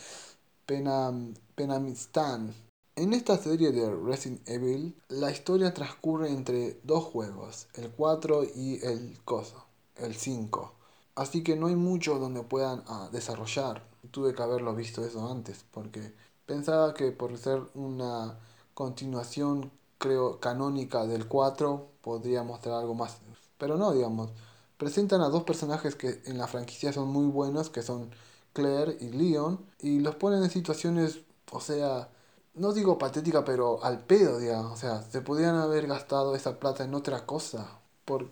Penam, 0.67 1.35
Penamistán. 1.57 2.55
En 2.95 3.13
esta 3.15 3.37
serie 3.37 3.73
de 3.73 3.93
Resident 3.93 4.49
Evil, 4.49 4.95
la 5.09 5.33
historia 5.33 5.75
transcurre 5.75 6.31
entre 6.31 6.79
dos 6.85 7.03
juegos, 7.03 7.67
el 7.75 7.91
4 7.91 8.45
y 8.55 8.79
el 8.85 9.19
coso, 9.25 9.65
el 9.97 10.15
5. 10.15 10.73
Así 11.17 11.43
que 11.43 11.57
no 11.57 11.67
hay 11.67 11.75
mucho 11.75 12.21
donde 12.21 12.45
puedan 12.45 12.85
ah, 12.87 13.09
desarrollar. 13.11 13.83
Tuve 14.13 14.37
que 14.37 14.43
haberlo 14.45 14.73
visto 14.73 15.05
eso 15.05 15.29
antes, 15.29 15.65
porque 15.73 16.15
pensaba 16.47 16.95
que 16.95 17.11
por 17.11 17.37
ser 17.39 17.61
una 17.75 18.39
continuación, 18.75 19.73
creo, 19.99 20.41
canónica 20.41 21.07
del 21.07 21.29
4, 21.29 21.89
podría 22.03 22.43
mostrar 22.43 22.77
algo 22.81 22.95
más. 22.95 23.19
Pero 23.59 23.77
no, 23.77 23.93
digamos. 23.93 24.31
Presentan 24.79 25.21
a 25.23 25.29
dos 25.29 25.45
personajes 25.45 25.97
que 25.97 26.23
en 26.27 26.39
la 26.39 26.47
franquicia 26.49 26.93
son 26.93 27.09
muy 27.09 27.27
buenos, 27.27 27.71
que 27.71 27.83
son 27.83 28.11
Claire 28.53 28.97
y 29.01 29.11
Leon, 29.11 29.65
y 29.81 30.01
los 30.01 30.17
ponen 30.17 30.43
en 30.45 30.51
situaciones, 30.51 31.21
o 31.53 31.61
sea, 31.61 32.11
no 32.55 32.73
digo 32.73 32.99
patética, 32.99 33.45
pero 33.45 33.83
al 33.85 34.01
pedo, 34.05 34.39
digamos. 34.39 34.73
O 34.73 34.77
sea, 34.77 35.03
se 35.03 35.21
podrían 35.23 35.57
haber 35.57 35.87
gastado 35.87 36.35
esa 36.37 36.59
plata 36.59 36.85
en 36.85 36.95
otra 36.95 37.27
cosa. 37.27 37.81
Por, 38.05 38.31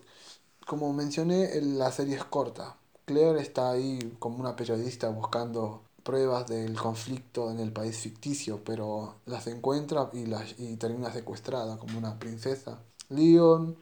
como 0.66 0.92
mencioné, 0.92 1.60
la 1.62 1.92
serie 1.92 2.16
es 2.16 2.24
corta. 2.24 2.76
Claire 3.06 3.40
está 3.40 3.70
ahí 3.70 4.16
como 4.18 4.38
una 4.38 4.56
periodista 4.56 5.08
buscando 5.10 5.85
pruebas 6.06 6.46
del 6.46 6.74
conflicto 6.76 7.50
en 7.50 7.60
el 7.60 7.72
país 7.72 7.98
ficticio, 7.98 8.62
pero 8.64 9.16
las 9.26 9.46
encuentra 9.48 10.08
y, 10.14 10.24
las, 10.26 10.58
y 10.58 10.76
termina 10.76 11.12
secuestrada 11.12 11.76
como 11.78 11.98
una 11.98 12.18
princesa. 12.18 12.80
Leon 13.10 13.76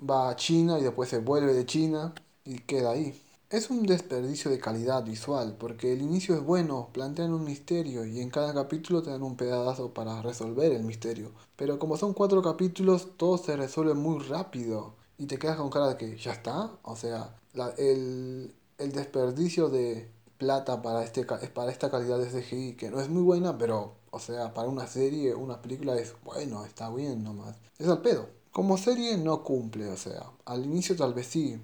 va 0.00 0.30
a 0.30 0.36
China 0.36 0.78
y 0.78 0.82
después 0.82 1.08
se 1.08 1.18
vuelve 1.18 1.54
de 1.54 1.66
China 1.66 2.14
y 2.44 2.58
queda 2.60 2.90
ahí. 2.92 3.22
Es 3.48 3.70
un 3.70 3.84
desperdicio 3.84 4.50
de 4.50 4.58
calidad 4.58 5.04
visual, 5.04 5.54
porque 5.56 5.92
el 5.92 6.02
inicio 6.02 6.34
es 6.34 6.42
bueno, 6.42 6.88
plantean 6.92 7.32
un 7.32 7.44
misterio 7.44 8.04
y 8.04 8.20
en 8.20 8.30
cada 8.30 8.52
capítulo 8.52 9.02
te 9.02 9.14
un 9.14 9.36
pedazo 9.36 9.94
para 9.94 10.20
resolver 10.20 10.72
el 10.72 10.82
misterio. 10.82 11.30
Pero 11.54 11.78
como 11.78 11.96
son 11.96 12.12
cuatro 12.12 12.42
capítulos, 12.42 13.10
todo 13.16 13.38
se 13.38 13.56
resuelve 13.56 13.94
muy 13.94 14.18
rápido 14.24 14.94
y 15.16 15.26
te 15.26 15.38
quedas 15.38 15.58
con 15.58 15.70
cara 15.70 15.88
de 15.90 15.96
que 15.96 16.16
ya 16.16 16.32
está. 16.32 16.72
O 16.82 16.96
sea, 16.96 17.36
el, 17.78 18.52
desperdicio 18.78 19.68
de 19.68 20.10
plata 20.38 20.82
para, 20.82 21.02
este, 21.04 21.24
para 21.24 21.70
esta 21.70 21.90
calidad 21.90 22.18
de 22.18 22.30
CGI, 22.30 22.74
que 22.76 22.90
no 22.90 23.00
es 23.00 23.08
muy 23.08 23.22
buena, 23.22 23.56
pero, 23.58 23.94
o 24.10 24.18
sea, 24.18 24.54
para 24.54 24.68
una 24.68 24.86
serie, 24.86 25.34
una 25.34 25.60
película 25.62 25.96
es 25.96 26.14
bueno, 26.24 26.64
está 26.64 26.90
bien 26.90 27.24
nomás. 27.24 27.56
Es 27.78 27.88
al 27.88 28.02
pedo. 28.02 28.28
Como 28.52 28.78
serie 28.78 29.18
no 29.18 29.44
cumple, 29.44 29.88
o 29.88 29.96
sea, 29.96 30.30
al 30.46 30.64
inicio 30.64 30.96
tal 30.96 31.14
vez 31.14 31.26
sí, 31.26 31.60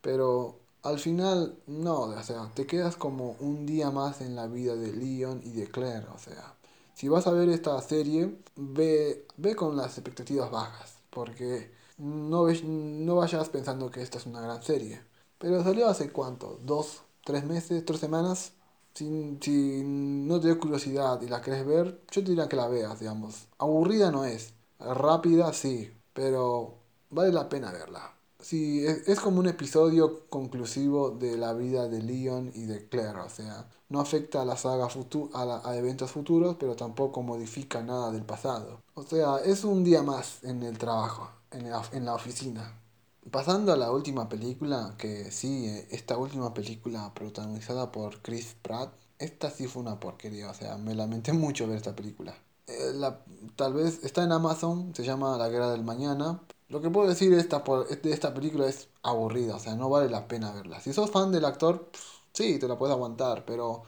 pero 0.00 0.60
al 0.82 0.98
final, 1.00 1.58
no, 1.66 2.02
o 2.02 2.22
sea, 2.22 2.50
te 2.54 2.66
quedas 2.66 2.96
como 2.96 3.36
un 3.40 3.66
día 3.66 3.90
más 3.90 4.20
en 4.20 4.36
la 4.36 4.46
vida 4.46 4.76
de 4.76 4.92
Leon 4.92 5.42
y 5.44 5.50
de 5.50 5.66
Claire, 5.68 6.06
o 6.14 6.18
sea. 6.18 6.54
Si 6.94 7.08
vas 7.08 7.26
a 7.26 7.32
ver 7.32 7.48
esta 7.50 7.80
serie, 7.82 8.38
ve, 8.56 9.26
ve 9.36 9.54
con 9.56 9.76
las 9.76 9.98
expectativas 9.98 10.50
bajas, 10.50 10.94
porque 11.10 11.70
no, 11.98 12.46
no 12.48 13.16
vayas 13.16 13.48
pensando 13.50 13.90
que 13.90 14.02
esta 14.02 14.18
es 14.18 14.26
una 14.26 14.40
gran 14.40 14.62
serie. 14.62 15.02
Pero 15.38 15.62
salió 15.62 15.88
hace 15.88 16.10
cuánto, 16.10 16.58
dos, 16.64 17.02
tres 17.26 17.44
meses, 17.44 17.84
tres 17.84 18.00
semanas. 18.00 18.52
Si, 18.94 19.38
si 19.42 19.82
no 19.84 20.40
te 20.40 20.46
dio 20.46 20.60
curiosidad 20.60 21.20
y 21.20 21.28
la 21.28 21.42
querés 21.42 21.66
ver, 21.66 22.00
yo 22.10 22.22
te 22.22 22.30
diría 22.30 22.48
que 22.48 22.56
la 22.56 22.68
veas, 22.68 23.00
digamos. 23.00 23.48
Aburrida 23.58 24.10
no 24.10 24.24
es, 24.24 24.54
rápida 24.78 25.52
sí, 25.52 25.92
pero 26.14 26.76
vale 27.10 27.32
la 27.32 27.48
pena 27.48 27.72
verla. 27.72 28.14
Sí, 28.40 28.86
es, 28.86 29.18
como 29.20 29.40
un 29.40 29.48
episodio 29.48 30.28
conclusivo 30.28 31.10
de 31.10 31.36
la 31.36 31.52
vida 31.52 31.88
de 31.88 32.00
Leon 32.02 32.52
y 32.54 32.66
de 32.66 32.88
Claire, 32.88 33.18
o 33.20 33.28
sea, 33.28 33.68
no 33.88 34.00
afecta 34.00 34.42
a 34.42 34.44
la 34.44 34.56
saga 34.56 34.88
futu 34.88 35.30
a, 35.34 35.68
a, 35.68 35.76
eventos 35.76 36.12
futuros, 36.12 36.56
pero 36.58 36.76
tampoco 36.76 37.22
modifica 37.22 37.82
nada 37.82 38.12
del 38.12 38.24
pasado. 38.24 38.82
O 38.94 39.02
sea, 39.02 39.38
es 39.38 39.64
un 39.64 39.82
día 39.84 40.02
más 40.02 40.44
en 40.44 40.62
el 40.62 40.78
trabajo, 40.78 41.28
en 41.50 41.70
la, 41.70 41.82
en 41.92 42.04
la 42.04 42.14
oficina. 42.14 42.85
Pasando 43.30 43.72
a 43.72 43.76
la 43.76 43.90
última 43.90 44.28
película, 44.28 44.94
que 44.98 45.30
sí, 45.32 45.66
esta 45.90 46.16
última 46.16 46.54
película 46.54 47.12
protagonizada 47.12 47.90
por 47.90 48.22
Chris 48.22 48.56
Pratt, 48.62 48.92
esta 49.18 49.50
sí 49.50 49.66
fue 49.66 49.82
una 49.82 49.98
porquería, 49.98 50.50
o 50.50 50.54
sea, 50.54 50.76
me 50.78 50.94
lamenté 50.94 51.32
mucho 51.32 51.66
ver 51.66 51.76
esta 51.76 51.96
película. 51.96 52.34
Eh, 52.68 52.92
la, 52.94 53.24
tal 53.56 53.74
vez 53.74 54.04
está 54.04 54.22
en 54.22 54.32
Amazon, 54.32 54.94
se 54.94 55.04
llama 55.04 55.36
La 55.38 55.48
Guerra 55.48 55.70
del 55.70 55.82
Mañana, 55.82 56.40
lo 56.68 56.80
que 56.80 56.90
puedo 56.90 57.08
decir 57.08 57.30
de 57.34 57.40
esta, 57.40 57.62
de 58.02 58.12
esta 58.12 58.32
película 58.34 58.66
es 58.68 58.88
aburrida, 59.02 59.56
o 59.56 59.60
sea, 59.60 59.74
no 59.74 59.88
vale 59.90 60.08
la 60.10 60.28
pena 60.28 60.52
verla. 60.52 60.80
Si 60.80 60.92
sos 60.92 61.10
fan 61.10 61.32
del 61.32 61.44
actor, 61.44 61.90
sí, 62.32 62.58
te 62.58 62.68
la 62.68 62.78
puedes 62.78 62.94
aguantar, 62.94 63.44
pero 63.44 63.82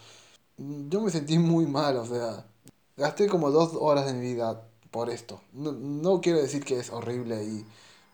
mm, 0.59 0.89
yo 0.91 1.01
me 1.01 1.11
sentí 1.11 1.39
muy 1.39 1.67
mal, 1.67 1.97
o 1.97 2.07
sea, 2.07 2.47
gasté 2.97 3.29
como 3.29 3.51
dos 3.51 3.73
horas 3.79 4.07
de 4.07 4.15
mi 4.15 4.21
vida 4.35 4.69
por 4.91 5.11
esto. 5.11 5.41
No, 5.53 6.21
quiero 6.21 6.39
decir 6.41 6.65
que 6.65 6.79
es 6.79 6.91
horrible 6.91 7.45
y 7.45 7.67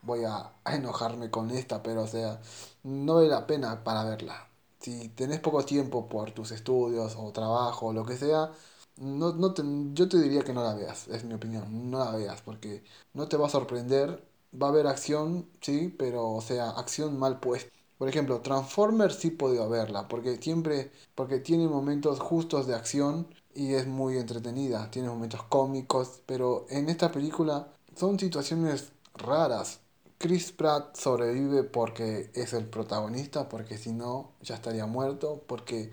voy 0.05 0.25
a, 0.25 0.53
enojarme 0.67 1.31
con 1.31 1.51
esta, 1.51 1.83
pero 1.83 2.03
o 2.03 2.07
sea, 2.07 2.41
no 2.83 3.17
vale 3.17 3.29
la 3.29 3.47
pena 3.47 3.85
para 3.85 4.05
verla. 4.05 4.49
Si 4.81 5.09
tenés 5.11 5.41
poco 5.41 5.65
tiempo 5.65 6.09
por 6.09 6.33
tus 6.33 6.51
estudios 6.53 7.17
o 7.17 7.33
trabajo 7.33 7.87
o 7.87 7.93
lo 7.93 8.05
que 8.05 8.17
sea, 8.17 8.53
no, 8.97 9.33
no 9.33 9.55
te, 9.55 9.63
yo 9.95 10.09
te 10.09 10.19
diría 10.21 10.43
que 10.43 10.53
no 10.53 10.63
la 10.63 10.75
veas, 10.75 11.09
es 11.09 11.25
mi 11.25 11.35
opinión, 11.35 11.91
no 11.91 11.99
la 11.99 12.11
veas 12.13 12.43
porque 12.43 12.85
no 13.15 13.29
te 13.29 13.37
va 13.37 13.47
a 13.47 13.51
sorprender 13.51 14.23
va 14.61 14.69
a 14.69 14.71
haber 14.71 14.87
acción, 14.87 15.49
sí, 15.61 15.95
pero 15.99 16.31
o 16.31 16.41
sea, 16.41 16.71
acción 16.71 17.19
mal 17.19 17.41
puesta. 17.41 17.71
Por 17.99 18.09
ejemplo, 18.09 18.41
Transformers 18.41 19.17
sí 19.17 19.31
podido 19.31 19.69
verla, 19.69 20.09
porque 20.09 20.37
siempre, 20.37 20.91
porque 21.15 21.39
tiene 21.39 21.69
momentos 21.69 22.21
justos 22.21 22.67
de 22.67 22.75
acción 22.75 23.29
y 23.55 23.75
es 23.75 23.87
muy 23.87 24.19
entretenida, 24.19 24.91
tiene 24.91 25.09
momentos 25.09 25.43
cómicos, 25.45 26.21
pero 26.27 26.67
en 26.71 26.89
esta 26.89 27.13
película 27.13 27.73
son 27.97 28.19
situaciones 28.19 28.93
raras. 29.15 29.81
Chris 30.19 30.53
Pratt 30.53 30.97
sobrevive 30.97 31.65
porque 31.65 32.31
es 32.35 32.53
el 32.53 32.67
protagonista, 32.67 33.49
porque 33.49 33.79
si 33.79 33.93
no 33.93 34.33
ya 34.43 34.55
estaría 34.55 34.87
muerto, 34.87 35.43
porque 35.47 35.91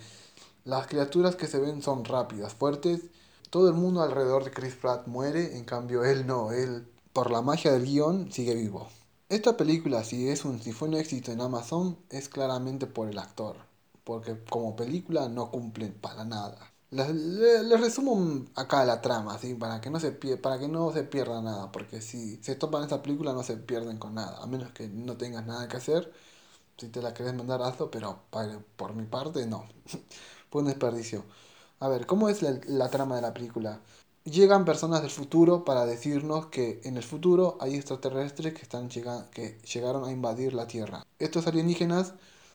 las 0.64 0.88
criaturas 0.88 1.36
que 1.36 1.48
se 1.48 1.60
ven 1.60 1.82
son 1.82 2.06
rápidas, 2.06 2.54
fuertes. 2.54 3.02
Todo 3.50 3.68
el 3.68 3.74
mundo 3.74 4.02
alrededor 4.02 4.46
de 4.46 4.52
Chris 4.52 4.76
Pratt 4.76 5.08
muere, 5.08 5.58
en 5.58 5.66
cambio 5.66 6.06
él 6.06 6.26
no, 6.26 6.52
él 6.52 6.88
por 7.14 7.32
la 7.32 7.42
magia 7.42 7.74
del 7.74 7.84
guion, 7.86 8.32
sigue 8.32 8.56
vivo. 8.56 8.88
Esta 9.28 9.58
película, 9.58 10.04
si, 10.04 10.30
es 10.30 10.46
un, 10.46 10.62
si 10.62 10.72
fue 10.72 10.88
un 10.88 10.96
éxito 10.96 11.32
en 11.32 11.42
Amazon, 11.42 11.98
es 12.10 12.30
claramente 12.30 12.88
por 12.88 13.10
el 13.10 13.18
actor, 13.18 13.58
porque 14.04 14.38
como 14.50 14.76
película 14.76 15.28
no 15.30 15.52
cumple 15.52 15.88
para 15.88 16.24
nada. 16.26 16.71
Les, 16.92 17.80
resumo 17.80 18.46
acá 18.56 18.84
la 18.86 19.02
trama, 19.02 19.38
¿sí? 19.38 19.54
para, 19.56 19.80
que 19.80 19.90
no 19.90 20.00
se 20.00 20.12
para 20.12 20.60
que 20.60 20.68
no 20.68 20.92
se 20.92 21.04
pierda 21.04 21.42
nada, 21.42 21.72
porque 21.72 22.02
si 22.02 22.38
se 22.44 22.56
topan 22.56 22.84
esta 22.84 23.02
película 23.02 23.32
no 23.34 23.44
se 23.44 23.56
pierden 23.58 23.98
con 23.98 24.14
nada, 24.16 24.44
a 24.44 24.48
menos 24.48 24.72
que 24.74 24.88
no 24.90 25.16
tengas 25.18 25.46
nada 25.46 25.68
que 25.68 25.78
hacer. 25.78 26.12
Si 26.78 26.90
te 26.90 27.02
la 27.02 27.14
querés 27.14 27.34
mandar, 27.36 27.62
hazlo, 27.62 27.92
pero 27.92 28.24
por 28.78 28.94
mi 28.96 29.06
parte 29.06 29.46
no. 29.48 29.66
fue 30.52 30.62
un 30.62 30.68
desperdicio. 30.68 31.26
A 31.80 31.88
ver, 31.90 32.06
¿cómo 32.06 32.30
es 32.30 32.42
la, 32.42 32.60
la 32.68 32.90
trama 32.90 33.16
de 33.16 33.22
la 33.22 33.34
película? 33.34 33.82
llegan 34.24 34.66
personas 34.66 35.02
del 35.02 35.12
futuro 35.12 35.66
para 35.66 35.86
decirnos 35.86 36.48
que 36.48 36.82
en 36.84 36.98
el 36.98 37.04
futuro 37.04 37.58
hay 37.60 37.76
extraterrestres 37.76 38.54
que, 38.54 38.62
están 38.62 38.90
que 38.90 39.60
llegaron 39.74 40.06
a 40.06 40.12
invadir 40.12 40.54
la 40.54 40.68
Tierra. 40.68 41.06
Estos 41.20 41.48
alienígenas 41.48 42.14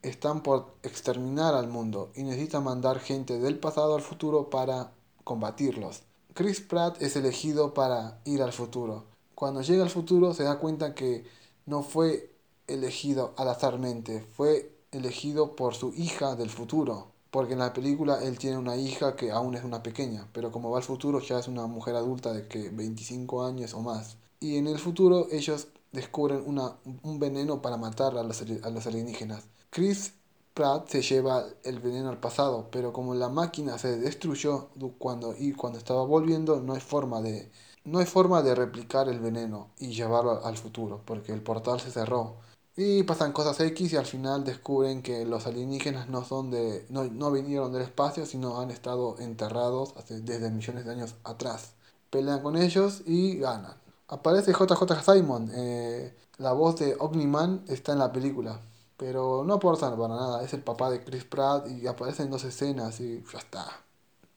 están 0.09 0.43
por 0.43 0.75
exterminar 0.83 1.55
al 1.55 1.69
mundo 1.69 2.11
y 2.15 2.23
necesitan 2.23 2.65
mandar 2.65 3.01
gente 3.01 3.39
del 3.39 3.59
pasado 3.59 3.95
al 3.95 4.03
futuro 4.03 4.51
para 4.51 4.93
combatirlos. 5.25 6.03
Chris 6.35 6.61
Pratt 6.61 7.01
es 7.01 7.17
elegido 7.17 7.75
para 7.75 8.21
ir 8.25 8.43
al 8.43 8.53
futuro. 8.53 9.05
Cuando 9.35 9.63
llega 9.63 9.83
al 9.83 9.91
futuro 9.91 10.35
se 10.35 10.45
da 10.45 10.59
cuenta 10.59 10.95
que 10.95 11.25
no 11.67 11.83
fue 11.83 12.31
elegido 12.67 13.35
al 13.37 13.49
azarmente, 13.49 14.25
fue 14.37 14.73
elegido 14.93 15.57
por 15.57 15.75
su 15.75 15.93
hija 15.95 16.37
del 16.37 16.51
futuro. 16.51 17.09
Porque 17.31 17.55
en 17.55 17.59
la 17.59 17.73
película 17.73 18.23
él 18.23 18.39
tiene 18.39 18.57
una 18.57 18.77
hija 18.77 19.17
que 19.17 19.31
aún 19.31 19.57
es 19.57 19.65
una 19.65 19.83
pequeña, 19.83 20.29
pero 20.33 20.53
como 20.53 20.71
va 20.71 20.79
al 20.79 20.85
futuro 20.85 21.21
ya 21.21 21.39
es 21.39 21.49
una 21.49 21.67
mujer 21.67 21.97
adulta 21.97 22.33
de 22.33 22.47
que 22.47 22.71
25 22.71 23.45
años 23.45 23.75
o 23.75 23.81
más. 23.81 24.17
Y 24.41 24.57
en 24.57 24.69
el 24.69 24.79
futuro 24.79 25.27
ellos 25.31 25.69
descubren 25.93 26.45
un 26.47 27.19
veneno 27.19 27.61
para 27.61 27.77
matar 27.77 28.17
a 28.17 28.23
los, 28.23 28.43
a 28.63 28.71
los 28.71 28.87
alienígenas. 28.87 29.45
Chris 29.77 30.15
Pratt 30.55 30.89
se 30.89 31.03
lleva 31.03 31.45
el 31.63 31.81
veneno 31.81 32.09
al 32.09 32.19
pasado, 32.19 32.69
pero 32.71 32.95
como 32.95 33.15
la 33.15 33.29
máquina 33.29 33.77
se 33.77 33.99
destruyó 33.99 34.71
cuando, 34.99 35.35
y 35.39 35.53
cuando 35.53 35.79
estaba 35.79 36.03
volviendo, 36.03 36.63
no 36.63 36.73
hay 36.73 36.81
forma 36.81 37.21
de, 37.21 37.51
no 37.85 37.99
hay 37.99 38.07
forma 38.07 38.41
de 38.41 38.55
replicar 38.55 39.11
el 39.11 39.21
veneno 39.21 39.69
y 39.79 39.89
llevarlo 39.89 40.47
al 40.47 40.57
futuro, 40.57 41.03
porque 41.05 41.35
el 41.35 41.43
portal 41.43 41.79
se 41.79 41.91
cerró. 41.91 42.37
Y 42.75 43.03
pasan 43.03 43.33
cosas 43.33 43.61
X 43.61 43.93
y 43.93 43.97
al 43.99 44.07
final 44.07 44.45
descubren 44.45 45.03
que 45.03 45.27
los 45.27 45.47
alienígenas 45.47 46.09
no 46.09 46.25
son 46.25 46.51
de. 46.51 46.87
no, 46.89 47.05
no 47.05 47.31
vinieron 47.31 47.71
del 47.71 47.83
espacio, 47.83 48.25
sino 48.25 48.59
han 48.59 48.71
estado 48.71 49.17
enterrados 49.19 49.93
desde 50.09 50.51
millones 50.51 50.87
de 50.87 50.93
años 50.93 51.17
atrás. 51.23 51.75
Pelean 52.09 52.41
con 52.41 52.57
ellos 52.57 53.03
y 53.05 53.37
ganan. 53.37 53.77
Aparece 54.09 54.53
JJ 54.53 55.03
Simon, 55.05 55.51
eh, 55.55 56.17
la 56.39 56.53
voz 56.53 56.77
de 56.77 56.97
Omni-Man 56.99 57.65
está 57.69 57.93
en 57.93 57.99
la 57.99 58.11
película. 58.11 58.59
Pero 58.97 59.45
no 59.45 59.55
aporta 59.55 59.95
para 59.95 60.15
nada, 60.15 60.43
es 60.43 60.55
el 60.55 60.63
papá 60.63 60.91
de 60.91 61.05
Chris 61.05 61.25
Pratt 61.25 61.69
y 61.69 61.87
aparece 61.87 62.23
en 62.23 62.31
dos 62.31 62.45
escenas 62.45 63.01
y 63.01 63.23
ya 63.31 63.39
está. 63.39 63.67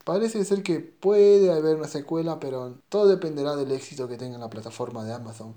Parece 0.04 0.44
ser 0.44 0.63
que 0.63 0.80
puede 0.80 1.51
haber 1.51 1.78
una 1.78 1.88
secuela, 1.88 2.39
pero 2.39 2.75
todo 2.89 3.08
dependerá 3.08 3.56
del 3.56 3.72
éxito 3.72 4.08
que 4.08 4.18
tenga 4.18 4.38
la 4.38 4.50
plataforma 4.50 5.04
de 5.04 5.13
Amazon. 5.13 5.56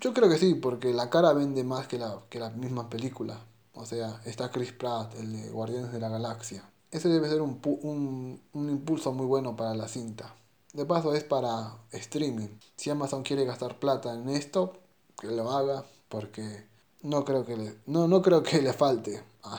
Yo 0.00 0.12
creo 0.12 0.28
que 0.28 0.38
sí, 0.38 0.54
porque 0.54 0.92
la 0.92 1.10
cara 1.10 1.32
vende 1.32 1.62
más 1.62 1.86
que 1.86 1.98
la, 1.98 2.20
que 2.28 2.40
misma 2.56 2.88
película. 2.90 3.38
O 3.74 3.86
sea, 3.86 4.20
está 4.24 4.50
Chris 4.50 4.72
Pratt, 4.72 5.14
el 5.16 5.32
de 5.32 5.50
Guardianes 5.50 5.92
de 5.92 6.00
la 6.00 6.08
Galaxia. 6.08 6.68
Ese 6.90 7.08
debe 7.08 7.28
ser 7.28 7.40
un, 7.40 7.60
un, 7.82 8.40
un 8.52 8.70
impulso 8.70 9.12
muy 9.12 9.26
bueno 9.26 9.56
para 9.56 9.74
la 9.74 9.88
cinta. 9.88 10.34
De 10.72 10.86
paso 10.86 11.14
es 11.14 11.24
para 11.24 11.76
streaming. 11.92 12.48
Si 12.76 12.90
Amazon 12.90 13.22
quiere 13.22 13.44
gastar 13.44 13.78
plata 13.78 14.14
en 14.14 14.28
esto, 14.28 14.72
que 15.20 15.28
lo 15.28 15.50
haga, 15.50 15.84
porque 16.08 16.66
no 17.02 17.24
creo 17.24 17.44
que 17.44 17.56
le, 17.56 17.74
no, 17.86 18.08
no 18.08 18.22
creo 18.22 18.42
que 18.42 18.62
le 18.62 18.72
falte 18.72 19.22
a, 19.44 19.58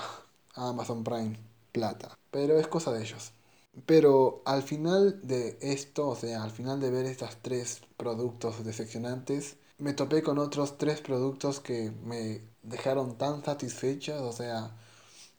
Amazon 0.56 1.04
Prime 1.04 1.38
plata. 1.72 2.18
Pero 2.32 2.60
es 2.60 2.68
cosa 2.68 2.92
de 2.92 3.02
ellos. 3.04 3.32
Pero 3.86 4.42
al 4.46 4.64
final 4.64 5.20
de 5.24 5.58
esto, 5.62 6.10
o 6.10 6.16
sea, 6.16 6.44
al 6.44 6.52
final 6.52 6.80
de 6.80 6.92
ver 6.92 7.06
estos 7.06 7.38
tres 7.42 7.82
productos 7.98 8.64
decepcionantes, 8.64 9.58
me 9.80 9.94
topé 9.94 10.22
con 10.22 10.38
otros 10.38 10.78
tres 10.78 11.02
productos 11.02 11.60
que 11.60 11.92
me 12.04 12.42
dejaron 12.62 13.18
tan 13.18 13.44
satisfechos, 13.44 14.22
o 14.22 14.32
sea, 14.32 14.72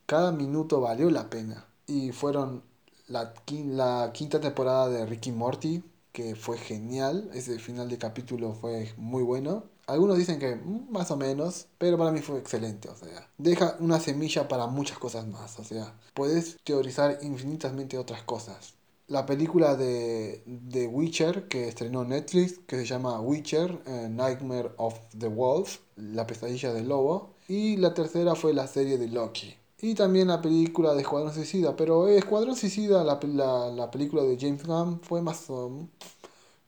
cada 0.07 0.33
minuto 0.33 0.81
valió 0.81 1.11
la 1.11 1.31
pena. 1.31 1.67
Y 1.87 2.13
fueron 2.13 2.63
la, 3.09 3.35
la 3.67 4.11
quinta 4.13 4.41
temporada 4.41 4.89
de 4.89 5.07
Ricky 5.07 5.33
Morty, 5.33 5.85
que 6.13 6.35
fue 6.37 6.59
genial, 6.59 7.31
ese 7.35 7.59
final 7.59 7.89
de 7.89 7.99
capítulo 7.99 8.55
fue 8.55 8.93
muy 8.97 9.23
bueno. 9.23 9.65
Algunos 9.87 10.19
dicen 10.19 10.39
que 10.39 10.57
mm, 10.57 10.91
más 10.91 11.11
o 11.11 11.17
menos, 11.17 11.67
pero 11.79 11.99
para 11.99 12.13
mí 12.13 12.21
fue 12.21 12.39
excelente, 12.39 12.89
o 12.89 12.97
sea, 12.97 13.29
deja 13.39 13.77
una 13.81 14.01
semilla 14.01 14.49
para 14.49 14.67
muchas 14.67 14.99
cosas 14.99 15.27
más, 15.27 15.59
o 15.59 15.65
sea, 15.65 15.95
puedes 16.15 16.59
teorizar 16.65 17.19
infinitamente 17.23 17.99
otras 17.99 18.23
cosas. 18.23 18.75
La 19.07 19.27
película 19.27 19.77
de, 19.77 20.43
de 20.47 20.87
Witcher 20.87 21.47
que 21.49 21.69
estrenó 21.69 22.05
Netflix, 22.05 22.59
que 22.67 22.77
se 22.77 22.87
llama 22.87 23.21
Witcher, 23.21 23.83
eh, 23.87 24.09
Nightmare 24.11 24.73
of 24.79 24.99
the 25.19 25.29
Wolf, 25.29 25.81
La 25.97 26.27
pesadilla 26.27 26.73
del 26.73 26.89
lobo. 26.89 27.35
Y 27.47 27.77
la 27.77 27.93
tercera 27.93 28.35
fue 28.35 28.55
la 28.55 28.67
serie 28.67 28.97
de 28.97 29.09
Loki. 29.09 29.55
Y 29.79 29.95
también 29.95 30.29
la 30.29 30.41
película 30.41 30.95
de 30.95 31.03
Escuadrón 31.03 31.35
Suicida, 31.35 31.77
pero 31.77 32.09
Escuadrón 32.09 32.57
Suicida, 32.57 33.05
la, 33.05 33.21
la, 33.23 33.69
la 33.71 33.91
película 33.91 34.23
de 34.23 34.39
James 34.41 34.65
Gunn, 34.67 35.01
fue 35.03 35.21
más... 35.21 35.51
Um, 35.51 35.89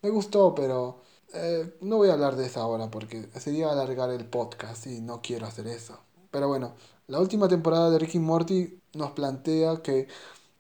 me 0.02 0.11
gustó, 0.11 0.54
pero 0.54 1.00
eh, 1.37 1.76
no 1.81 1.97
voy 1.97 2.09
a 2.11 2.14
hablar 2.14 2.37
de 2.37 2.47
esa 2.47 2.61
ahora 2.62 2.90
porque 2.90 3.28
sería 3.38 3.71
alargar 3.71 4.11
el 4.11 4.26
podcast 4.26 4.87
y 4.87 5.00
no 5.00 5.21
quiero 5.23 5.47
hacer 5.47 5.66
eso. 5.66 5.99
Pero 6.31 6.49
bueno, 6.49 6.75
la 7.07 7.21
última 7.21 7.49
temporada 7.49 7.90
de 7.90 7.99
Ricky 7.99 8.19
Morty 8.19 8.81
nos 8.95 9.12
plantea 9.12 9.83
que 9.83 10.09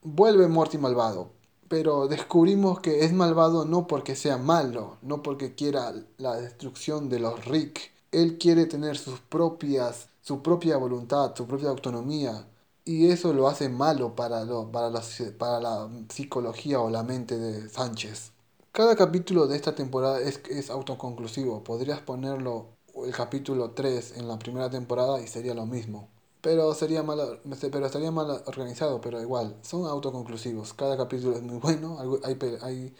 vuelve 0.02 0.48
Morty 0.48 0.78
malvado. 0.78 1.32
Pero 1.68 2.08
descubrimos 2.08 2.80
que 2.80 3.04
es 3.04 3.12
malvado 3.12 3.64
no 3.64 3.86
porque 3.88 4.16
sea 4.16 4.38
malo, 4.38 4.98
no 5.02 5.22
porque 5.22 5.54
quiera 5.54 5.94
la 6.18 6.36
destrucción 6.36 7.08
de 7.08 7.20
los 7.20 7.44
Rick. 7.46 7.92
Él 8.12 8.38
quiere 8.38 8.66
tener 8.66 8.96
sus 8.98 9.20
propias, 9.20 10.08
su 10.22 10.42
propia 10.42 10.76
voluntad, 10.76 11.34
su 11.36 11.46
propia 11.46 11.70
autonomía. 11.70 12.48
Y 12.84 13.08
eso 13.10 13.32
lo 13.32 13.48
hace 13.48 13.68
malo 13.68 14.14
para, 14.14 14.44
lo, 14.44 14.70
para, 14.70 14.90
la, 14.90 15.02
para 15.38 15.60
la 15.60 15.90
psicología 16.08 16.80
o 16.80 16.90
la 16.90 17.02
mente 17.02 17.36
de 17.38 17.68
Sánchez. 17.68 18.32
Cada 18.76 18.94
capítulo 18.94 19.46
de 19.46 19.56
esta 19.56 19.74
temporada 19.74 20.20
es, 20.20 20.42
es 20.50 20.68
autoconclusivo. 20.68 21.64
Podrías 21.64 22.00
ponerlo 22.02 22.76
el 23.06 23.10
capítulo 23.14 23.70
3 23.70 24.18
en 24.18 24.28
la 24.28 24.38
primera 24.38 24.68
temporada 24.68 25.18
y 25.22 25.26
sería 25.28 25.54
lo 25.54 25.64
mismo. 25.64 26.10
Pero 26.42 26.74
sería 26.74 27.02
mal, 27.02 27.40
pero 27.72 27.86
estaría 27.86 28.10
mal 28.10 28.42
organizado, 28.44 29.00
pero 29.00 29.18
igual, 29.22 29.56
son 29.62 29.86
autoconclusivos. 29.86 30.74
Cada 30.74 30.98
capítulo 30.98 31.36
es 31.36 31.42
muy 31.42 31.58
bueno. 31.60 31.98
Hay, 32.22 32.38
hay, 32.60 32.94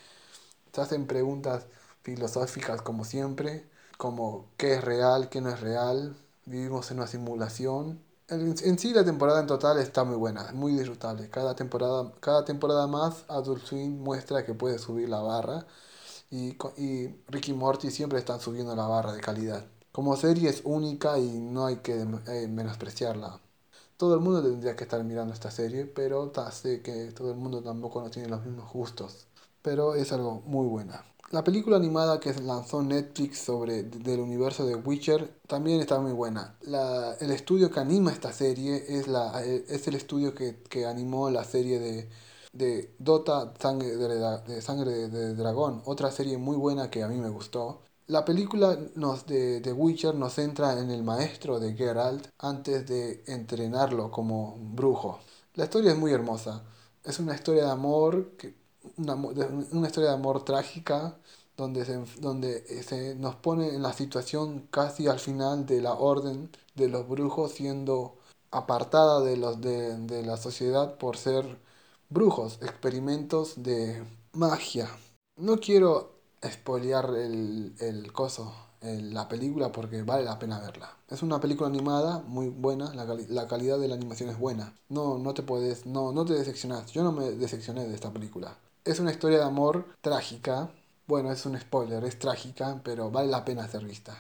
se 0.73 0.81
hacen 0.81 1.07
preguntas 1.07 1.67
filosóficas 2.03 2.81
como 2.81 3.05
siempre, 3.05 3.69
como 3.99 4.47
qué 4.57 4.75
es 4.77 4.83
real, 4.85 5.29
qué 5.29 5.43
no 5.43 5.51
es 5.51 5.61
real. 5.61 6.17
Vivimos 6.47 6.91
en 6.91 6.99
una 7.01 7.07
simulación. 7.07 8.03
En, 8.29 8.79
sí 8.79 8.93
la 8.93 9.05
temporada 9.05 9.41
en 9.41 9.47
total 9.47 9.79
está 9.79 10.03
muy 10.05 10.17
buena, 10.17 10.51
muy 10.53 10.73
disfrutable. 10.73 11.31
Cada 11.31 11.55
temporada, 11.55 12.13
cada 12.21 12.45
temporada 12.45 12.87
más 12.89 13.25
Adult 13.29 13.65
Swim 13.65 13.99
muestra 14.03 14.45
que 14.45 14.55
puede 14.55 14.79
subir 14.79 15.09
la 15.09 15.21
barra 15.21 15.67
y, 16.31 16.57
y 16.77 17.09
Ricky 17.29 17.53
Morty 17.55 17.91
siempre 17.91 18.19
están 18.19 18.41
subiendo 18.41 18.75
la 18.77 18.87
barra 18.89 19.13
de 19.13 19.21
calidad. 19.21 19.67
Como 19.93 20.17
serie 20.17 20.51
es 20.51 20.63
única 20.65 21.19
y 21.19 21.39
no 21.39 21.67
hay 21.67 21.77
que 21.79 22.01
eh, 22.29 22.49
menospreciarla. 22.49 23.41
Todo 23.97 24.15
el 24.15 24.21
mundo 24.21 24.43
tendría 24.43 24.77
que 24.77 24.85
estar 24.85 25.03
mirando 25.05 25.35
esta 25.35 25.51
serie, 25.51 25.87
pero 25.87 26.33
sé 26.53 26.83
que 26.83 27.13
todo 27.13 27.31
el 27.33 27.39
mundo 27.39 27.63
tampoco 27.63 28.01
no 28.03 28.11
tiene 28.11 28.29
los 28.29 28.45
mismos 28.45 28.73
gustos. 28.73 29.27
Pero 29.63 29.95
es 29.95 30.13
algo 30.13 30.43
muy 30.47 30.67
buena. 30.69 31.05
La 31.31 31.43
película 31.43 31.77
animada 31.77 32.21
que 32.21 32.33
lanzó 32.35 32.83
Netflix 32.83 33.39
sobre 33.39 33.83
del 33.83 34.21
universo 34.21 34.65
de 34.65 34.77
Witcher 34.77 35.41
también 35.49 35.81
está 35.81 35.99
muy 36.01 36.13
buena. 36.13 36.57
La, 36.63 37.15
el 37.21 37.31
estudio 37.33 37.71
que 37.71 37.81
anima 37.81 38.13
esta 38.13 38.33
serie 38.33 38.85
es, 38.89 39.09
la, 39.09 39.43
es 39.45 39.89
el 39.89 39.95
estudio 39.97 40.35
que, 40.35 40.63
que 40.63 40.87
animó 40.87 41.29
la 41.31 41.45
serie 41.45 41.81
de, 41.81 42.09
de 42.53 42.95
Dota 42.99 43.53
Sangre 43.59 43.97
de, 43.97 44.09
de 44.47 44.63
Sangre 44.63 45.09
de 45.09 45.35
Dragón, 45.35 45.83
otra 45.85 46.11
serie 46.13 46.39
muy 46.39 46.57
buena 46.57 46.91
que 46.91 47.03
a 47.03 47.09
mí 47.09 47.17
me 47.17 47.29
gustó. 47.29 47.83
La 48.07 48.25
película 48.25 48.79
nos, 48.95 49.27
de, 49.27 49.61
de 49.61 49.73
Witcher 49.73 50.15
nos 50.15 50.35
centra 50.35 50.79
en 50.81 50.91
el 50.91 51.03
maestro 51.03 51.59
de 51.59 51.75
Geralt 51.75 52.29
antes 52.39 52.87
de 52.87 53.25
entrenarlo 53.27 54.13
como 54.13 54.57
brujo. 54.61 55.19
La 55.55 55.65
historia 55.65 55.93
es 55.93 55.99
muy 55.99 56.13
hermosa. 56.13 56.63
Es 57.03 57.19
una 57.19 57.35
historia 57.35 57.65
de 57.65 57.71
amor 57.71 58.37
que 58.37 58.55
una, 58.97 59.15
una 59.15 59.87
historia 59.87 60.11
de 60.11 60.17
amor 60.17 60.45
trágica 60.45 61.19
donde, 61.57 61.85
se, 61.85 61.99
donde 62.21 62.65
eh, 62.69 62.83
se 62.83 63.15
nos 63.15 63.37
pone 63.37 63.75
en 63.75 63.83
la 63.83 63.93
situación 63.93 64.67
casi 64.71 65.09
al 65.09 65.19
final 65.19 65.67
de 65.67 65.81
la 65.81 65.95
orden 65.95 66.51
de 66.75 66.89
los 66.89 67.09
brujos 67.09 67.53
siendo 67.53 68.17
apartada 68.51 69.21
de, 69.21 69.37
los, 69.37 69.61
de, 69.61 69.97
de 69.99 70.23
la 70.25 70.37
sociedad 70.37 70.99
por 70.99 71.17
ser 71.17 71.59
brujos, 72.11 72.59
experimentos 72.63 73.63
de 73.63 74.05
magia. 74.33 74.89
No 75.37 75.59
quiero 75.59 76.17
espolear 76.43 77.11
el, 77.17 77.75
el 77.81 78.13
coso, 78.13 78.55
la 78.81 79.29
película, 79.29 79.73
porque 79.73 80.03
vale 80.03 80.25
la 80.25 80.39
pena 80.39 80.61
verla. 80.61 80.97
Es 81.09 81.23
una 81.23 81.41
película 81.41 81.69
animada 81.69 82.21
muy 82.27 82.49
buena, 82.49 82.95
la, 82.95 83.05
la, 83.05 83.49
calidad 83.49 83.79
de 83.79 83.89
la 83.89 83.95
animación 83.97 84.31
es 84.31 84.39
buena. 84.39 84.75
No, 84.89 85.19
no 85.19 85.35
te 85.35 85.43
puedes, 85.43 85.87
no, 85.87 86.13
no 86.13 86.25
te 86.25 86.35
decepcionas. 86.35 86.93
Yo 86.93 87.03
no 87.03 87.13
me 87.13 87.31
decepcioné 87.33 87.87
de 87.89 87.95
esta 87.95 88.13
película. 88.13 88.57
Es 88.87 89.01
una 89.01 89.11
historia 89.11 89.39
de 89.39 89.45
amor 89.45 89.85
trágica. 90.01 90.71
Bueno, 91.09 91.33
es 91.33 91.45
un 91.45 91.59
spoiler, 91.59 92.05
es 92.05 92.21
trágica, 92.21 92.81
pero 92.85 93.11
vale 93.11 93.29
la 93.29 93.45
pena 93.45 93.67
ser 93.67 93.85
vista. 93.85 94.17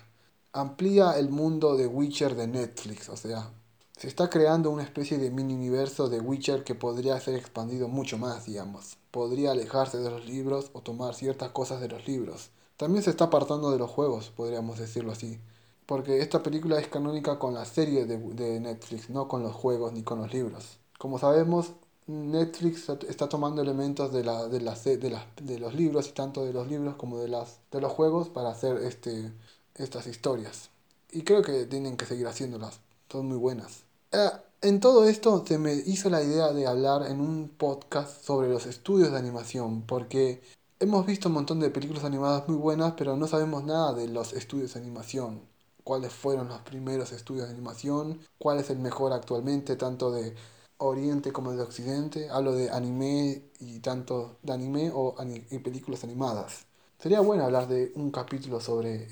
Amplía 0.52 1.16
el 1.20 1.29
mundo 1.29 1.76
de 1.76 1.87
Witcher 1.87 2.35
de 2.35 2.48
Netflix, 2.48 3.09
o 3.09 3.16
sea, 3.16 3.52
se 3.96 4.09
está 4.09 4.29
creando 4.29 4.72
una 4.72 4.83
especie 4.83 5.18
de 5.18 5.31
mini 5.31 5.55
universo 5.55 6.09
de 6.09 6.18
Witcher 6.18 6.64
que 6.64 6.74
podría 6.74 7.20
ser 7.20 7.37
expandido 7.37 7.87
mucho 7.87 8.18
más, 8.18 8.46
digamos. 8.46 8.96
Podría 9.12 9.52
alejarse 9.52 9.98
de 9.98 10.11
los 10.11 10.26
libros 10.26 10.70
o 10.72 10.81
tomar 10.81 11.14
ciertas 11.14 11.50
cosas 11.52 11.81
de 11.81 11.87
los 11.88 12.05
libros. 12.09 12.50
También 12.76 13.05
se 13.05 13.11
está 13.11 13.26
apartando 13.26 13.70
de 13.70 13.79
los 13.79 13.90
juegos, 13.92 14.31
podríamos 14.31 14.81
decirlo 14.81 15.12
así. 15.12 15.38
Porque 15.87 16.22
esta 16.22 16.42
película 16.42 16.81
es 16.81 16.88
canónica 16.88 17.38
con 17.38 17.55
la 17.55 17.66
serie 17.66 18.05
de, 18.05 18.18
de 18.18 18.59
Netflix, 18.59 19.11
no 19.11 19.29
con 19.29 19.44
los 19.44 19.55
juegos 19.55 19.92
ni 19.92 20.02
con 20.02 20.18
los 20.18 20.35
libros. 20.35 20.81
Como 20.98 21.20
sabemos, 21.20 21.74
Netflix 22.07 22.88
está 23.09 23.29
tomando 23.29 23.62
elementos 23.62 24.12
de, 24.12 24.23
la, 24.23 24.47
de, 24.47 24.61
la, 24.61 24.75
de, 24.75 25.11
la, 25.11 25.27
de 25.40 25.59
los 25.59 25.75
libros, 25.75 26.09
y 26.09 26.12
tanto 26.12 26.45
de 26.45 26.53
los 26.53 26.69
libros 26.69 26.95
como 26.95 27.19
de, 27.19 27.29
las, 27.29 27.59
de 27.73 27.81
los 27.81 27.92
juegos, 27.92 28.29
para 28.29 28.51
hacer 28.51 28.77
este, 28.79 29.33
estas 29.75 30.07
historias. 30.07 30.71
Y 31.11 31.23
creo 31.23 31.42
que 31.42 31.66
tienen 31.66 31.97
que 31.97 32.07
seguir 32.07 32.27
haciéndolas, 32.27 32.81
son 33.11 33.27
muy 33.27 33.38
buenas. 33.38 33.83
Eh, 34.12 34.31
en 34.62 34.81
todo 34.81 35.07
esto 35.09 35.45
se 35.47 35.59
me 35.59 35.75
hizo 35.75 36.09
la 36.09 36.23
idea 36.23 36.53
de 36.53 36.66
hablar 36.66 37.11
en 37.11 37.21
un 37.21 37.49
podcast 37.49 38.25
sobre 38.25 38.49
los 38.49 38.66
estudios 38.66 39.11
de 39.11 39.19
animación, 39.19 39.83
porque 39.83 40.42
hemos 40.79 41.07
visto 41.07 41.29
un 41.29 41.35
montón 41.35 41.59
de 41.61 41.71
películas 41.71 42.05
animadas 42.05 42.49
muy 42.49 42.57
buenas, 42.57 42.95
pero 42.97 43.16
no 43.16 43.27
sabemos 43.27 43.64
nada 43.64 43.92
de 43.95 44.09
los 44.09 44.33
estudios 44.33 44.75
de 44.75 44.81
animación. 44.81 45.40
Cuáles 45.83 46.12
fueron 46.12 46.49
los 46.49 46.61
primeros 46.61 47.12
estudios 47.12 47.47
de 47.47 47.55
animación, 47.55 48.21
cuál 48.38 48.59
es 48.59 48.71
el 48.71 48.79
mejor 48.79 49.12
actualmente, 49.12 49.77
tanto 49.77 50.11
de 50.11 50.35
Oriente 50.79 51.33
como 51.33 51.53
de 51.53 51.62
Occidente. 51.62 52.29
Hablo 52.31 52.55
de 52.55 52.71
anime 52.71 53.43
y 53.61 53.79
tanto 53.81 54.37
de 54.43 54.53
anime 54.53 54.91
o 54.95 55.15
y 55.51 55.59
películas 55.59 56.05
animadas. 56.05 56.67
Sería 56.99 57.21
bueno 57.21 57.45
hablar 57.45 57.69
de 57.69 57.93
un 57.95 58.11
capítulo 58.11 58.61
sobre, 58.61 59.09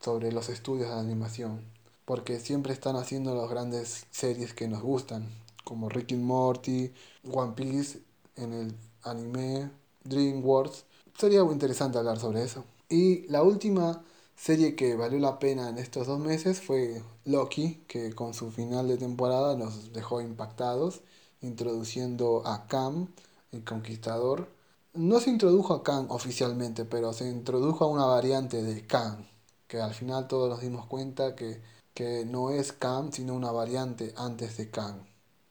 sobre 0.00 0.32
los 0.32 0.48
estudios 0.48 0.88
de 0.88 0.94
animación, 0.94 1.60
porque 2.04 2.40
siempre 2.40 2.72
están 2.72 2.96
haciendo 2.96 3.34
las 3.34 3.50
grandes 3.50 4.06
series 4.10 4.54
que 4.54 4.68
nos 4.68 4.82
gustan, 4.82 5.28
como 5.64 5.88
Rick 5.88 6.12
and 6.12 6.22
Morty, 6.22 6.92
One 7.30 7.52
Piece 7.52 8.00
en 8.36 8.52
el 8.52 8.74
anime, 9.02 9.70
DreamWorks. 10.04 10.84
Sería 11.18 11.44
muy 11.44 11.52
interesante 11.52 11.98
hablar 11.98 12.18
sobre 12.18 12.42
eso. 12.42 12.64
Y 12.88 13.26
la 13.28 13.42
última 13.42 14.02
serie 14.36 14.76
que 14.76 14.94
valió 14.94 15.18
la 15.18 15.38
pena 15.38 15.68
en 15.68 15.78
estos 15.78 16.06
dos 16.06 16.20
meses 16.20 16.60
fue 16.60 17.02
Loki, 17.24 17.82
que 17.88 18.12
con 18.14 18.34
su 18.34 18.50
final 18.50 18.88
de 18.88 18.98
temporada 18.98 19.56
nos 19.56 19.92
dejó 19.92 20.20
impactados, 20.20 21.00
introduciendo 21.40 22.46
a 22.46 22.66
Cam, 22.66 23.08
el 23.52 23.64
conquistador, 23.64 24.48
no 24.96 25.20
se 25.20 25.30
introdujo 25.30 25.74
a 25.74 25.82
Kang 25.82 26.06
oficialmente, 26.10 26.84
pero 26.84 27.12
se 27.12 27.28
introdujo 27.28 27.84
a 27.84 27.88
una 27.88 28.06
variante 28.06 28.62
de 28.62 28.86
Kang, 28.86 29.26
que 29.68 29.80
al 29.80 29.92
final 29.94 30.26
todos 30.26 30.48
nos 30.48 30.60
dimos 30.60 30.86
cuenta 30.86 31.34
que, 31.36 31.60
que 31.92 32.24
no 32.24 32.50
es 32.50 32.72
Kang, 32.72 33.12
sino 33.12 33.34
una 33.34 33.52
variante 33.52 34.14
antes 34.16 34.56
de 34.56 34.70
Kang. 34.70 34.96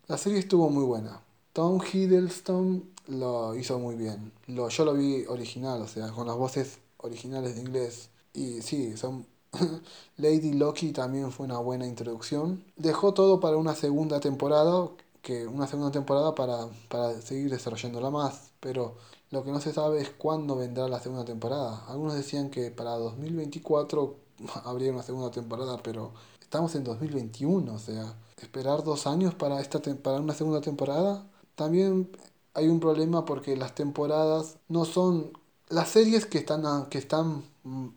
La 0.08 0.18
serie 0.18 0.40
estuvo 0.40 0.70
muy 0.70 0.84
buena. 0.84 1.22
Tom 1.54 1.80
Hiddleston 1.82 2.90
lo 3.08 3.56
hizo 3.56 3.80
muy 3.80 3.96
bien. 3.96 4.34
Lo, 4.48 4.70
yo 4.70 4.86
lo 4.86 4.94
vi 4.94 5.26
original, 5.28 5.82
o 5.82 5.88
sea, 5.88 6.12
con 6.12 6.28
las 6.28 6.36
voces 6.36 6.80
originales 6.98 7.56
de 7.56 7.62
inglés. 7.62 8.10
Y 8.36 8.62
sí, 8.62 8.98
son 8.98 9.26
Lady 10.18 10.54
Loki 10.54 10.92
también 10.92 11.32
fue 11.32 11.46
una 11.46 11.60
buena 11.60 11.88
introducción. 11.88 12.64
Dejó 12.76 13.14
todo 13.14 13.40
para 13.40 13.58
una 13.58 13.76
segunda 13.76 14.20
temporada, 14.20 14.90
que 15.22 15.48
una 15.48 15.68
segunda 15.68 15.92
temporada 15.92 16.36
para, 16.36 16.68
para 16.90 17.20
seguir 17.22 17.50
desarrollándola 17.50 18.10
más, 18.10 18.52
pero 18.60 18.96
lo 19.32 19.44
que 19.44 19.52
no 19.52 19.60
se 19.60 19.74
sabe 19.74 20.02
es 20.02 20.10
cuándo 20.10 20.56
vendrá 20.56 20.88
la 20.88 21.00
segunda 21.00 21.26
temporada. 21.26 21.84
Algunos 21.88 22.14
decían 22.16 22.50
que 22.50 22.72
para 22.72 22.92
2024 22.92 24.16
habría 24.66 24.92
una 24.92 25.04
segunda 25.04 25.32
temporada, 25.32 25.78
pero 25.84 26.14
estamos 26.42 26.76
en 26.76 26.84
2021, 26.84 27.74
o 27.74 27.80
sea, 27.80 28.16
esperar 28.42 28.84
dos 28.84 29.08
años 29.08 29.34
para, 29.34 29.60
esta 29.62 29.82
para 30.02 30.20
una 30.20 30.34
segunda 30.34 30.62
temporada. 30.62 31.26
También 31.56 32.10
hay 32.54 32.68
un 32.68 32.80
problema 32.80 33.26
porque 33.26 33.58
las 33.58 33.76
temporadas 33.76 34.58
no 34.68 34.86
son 34.86 35.32
las 35.70 35.90
series 35.90 36.26
que 36.26 36.38
están 36.38 36.86
que 36.90 36.98
están 37.00 37.44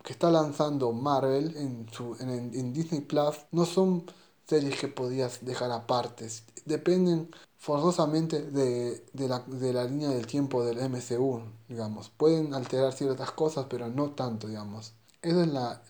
que 0.03 0.13
está 0.13 0.31
lanzando 0.31 0.93
Marvel 0.93 1.57
en 1.57 1.87
su 1.93 2.17
en, 2.21 2.31
en 2.31 2.73
Disney 2.73 3.01
Plus 3.03 3.37
no 3.53 3.67
son 3.67 4.05
series 4.47 4.81
que 4.81 4.89
podías 4.89 5.45
dejar 5.45 5.71
aparte. 5.71 6.29
Dependen 6.65 7.31
forzosamente 7.59 8.43
de, 8.43 9.05
de, 9.13 9.29
la, 9.29 9.41
de 9.41 9.73
la 9.73 9.85
línea 9.85 10.09
del 10.11 10.27
tiempo 10.27 10.65
del 10.65 10.79
MCU 10.79 11.43
digamos. 11.69 12.09
Pueden 12.11 12.55
alterar 12.55 12.93
ciertas 12.93 13.31
cosas 13.33 13.67
pero 13.69 13.89
no 13.89 14.11
tanto 14.13 14.49
digamos. 14.49 14.95
Eso 15.23 15.43
es 15.43 15.49
la 15.49 15.83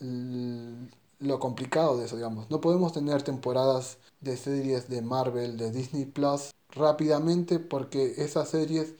lo 1.20 1.38
complicado 1.40 1.98
de 1.98 2.06
eso 2.06 2.16
digamos. 2.16 2.50
No 2.50 2.60
podemos 2.60 2.92
tener 2.92 3.22
temporadas 3.22 3.98
de 4.20 4.36
series 4.36 4.88
de 4.88 5.02
Marvel 5.02 5.56
de 5.56 5.70
Disney 5.70 6.06
Plus 6.06 6.52
rápidamente 6.70 7.58
porque 7.60 8.14
esas 8.18 8.48
series 8.50 8.94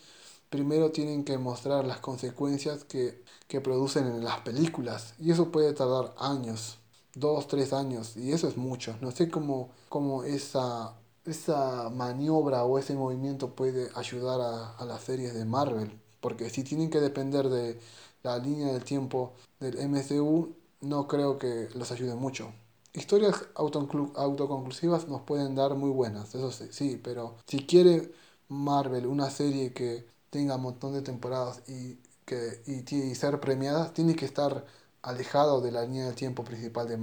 primero 0.50 0.92
tienen 0.92 1.24
que 1.24 1.38
mostrar 1.38 1.84
las 1.84 2.00
consecuencias 2.00 2.84
que, 2.84 3.22
que 3.48 3.60
producen 3.60 4.06
en 4.06 4.24
las 4.24 4.40
películas. 4.40 5.14
Y 5.18 5.32
eso 5.32 5.50
puede 5.50 5.72
tardar 5.72 6.14
años, 6.18 6.78
dos, 7.14 7.48
tres 7.48 7.72
años. 7.72 8.16
Y 8.16 8.32
eso 8.32 8.46
es 8.48 8.56
mucho. 8.56 8.96
No 9.00 9.10
sé 9.10 9.28
cómo, 9.30 9.70
cómo 9.88 10.22
esa, 10.22 10.94
esa 11.24 11.90
maniobra 11.90 12.64
o 12.64 12.78
ese 12.78 12.94
movimiento 12.94 13.54
puede 13.54 13.90
ayudar 13.96 14.40
a, 14.40 14.76
a 14.76 14.84
las 14.84 15.02
series 15.02 15.34
de 15.34 15.44
Marvel. 15.44 15.90
Porque 16.20 16.50
si 16.50 16.62
tienen 16.62 16.90
que 16.90 17.00
depender 17.00 17.48
de 17.48 17.80
la 18.22 18.38
línea 18.38 18.72
del 18.72 18.84
tiempo 18.84 19.32
del 19.60 19.78
MCU, 19.78 20.54
no 20.80 21.08
creo 21.08 21.38
que 21.38 21.68
los 21.74 21.90
ayude 21.90 22.14
mucho. 22.14 22.52
Historias 22.92 23.46
autoconclusivas 23.54 25.08
nos 25.08 25.22
pueden 25.22 25.54
dar 25.54 25.74
muy 25.74 25.90
buenas, 25.90 26.34
eso 26.34 26.50
sí, 26.50 26.68
sí, 26.70 27.00
pero 27.02 27.36
si 27.46 27.60
quiere 27.66 28.12
Marvel 28.48 29.06
una 29.06 29.30
serie 29.30 29.72
que 29.72 30.06
tenga 30.30 30.56
un 30.56 30.62
montón 30.62 30.94
de 30.94 31.02
temporadas 31.02 31.62
y, 31.68 31.98
que, 32.28 32.62
y, 32.66 33.14
ser 33.14 33.40
premiadas, 33.40 33.94
tiene 33.94 34.14
que 34.16 34.26
estar 34.26 34.66
alejado 35.02 35.60
de 35.60 35.72
la 35.72 35.82
línea 35.82 36.06
del 36.06 36.14
tiempo 36.14 36.44
principal 36.44 36.88
de, 36.88 36.96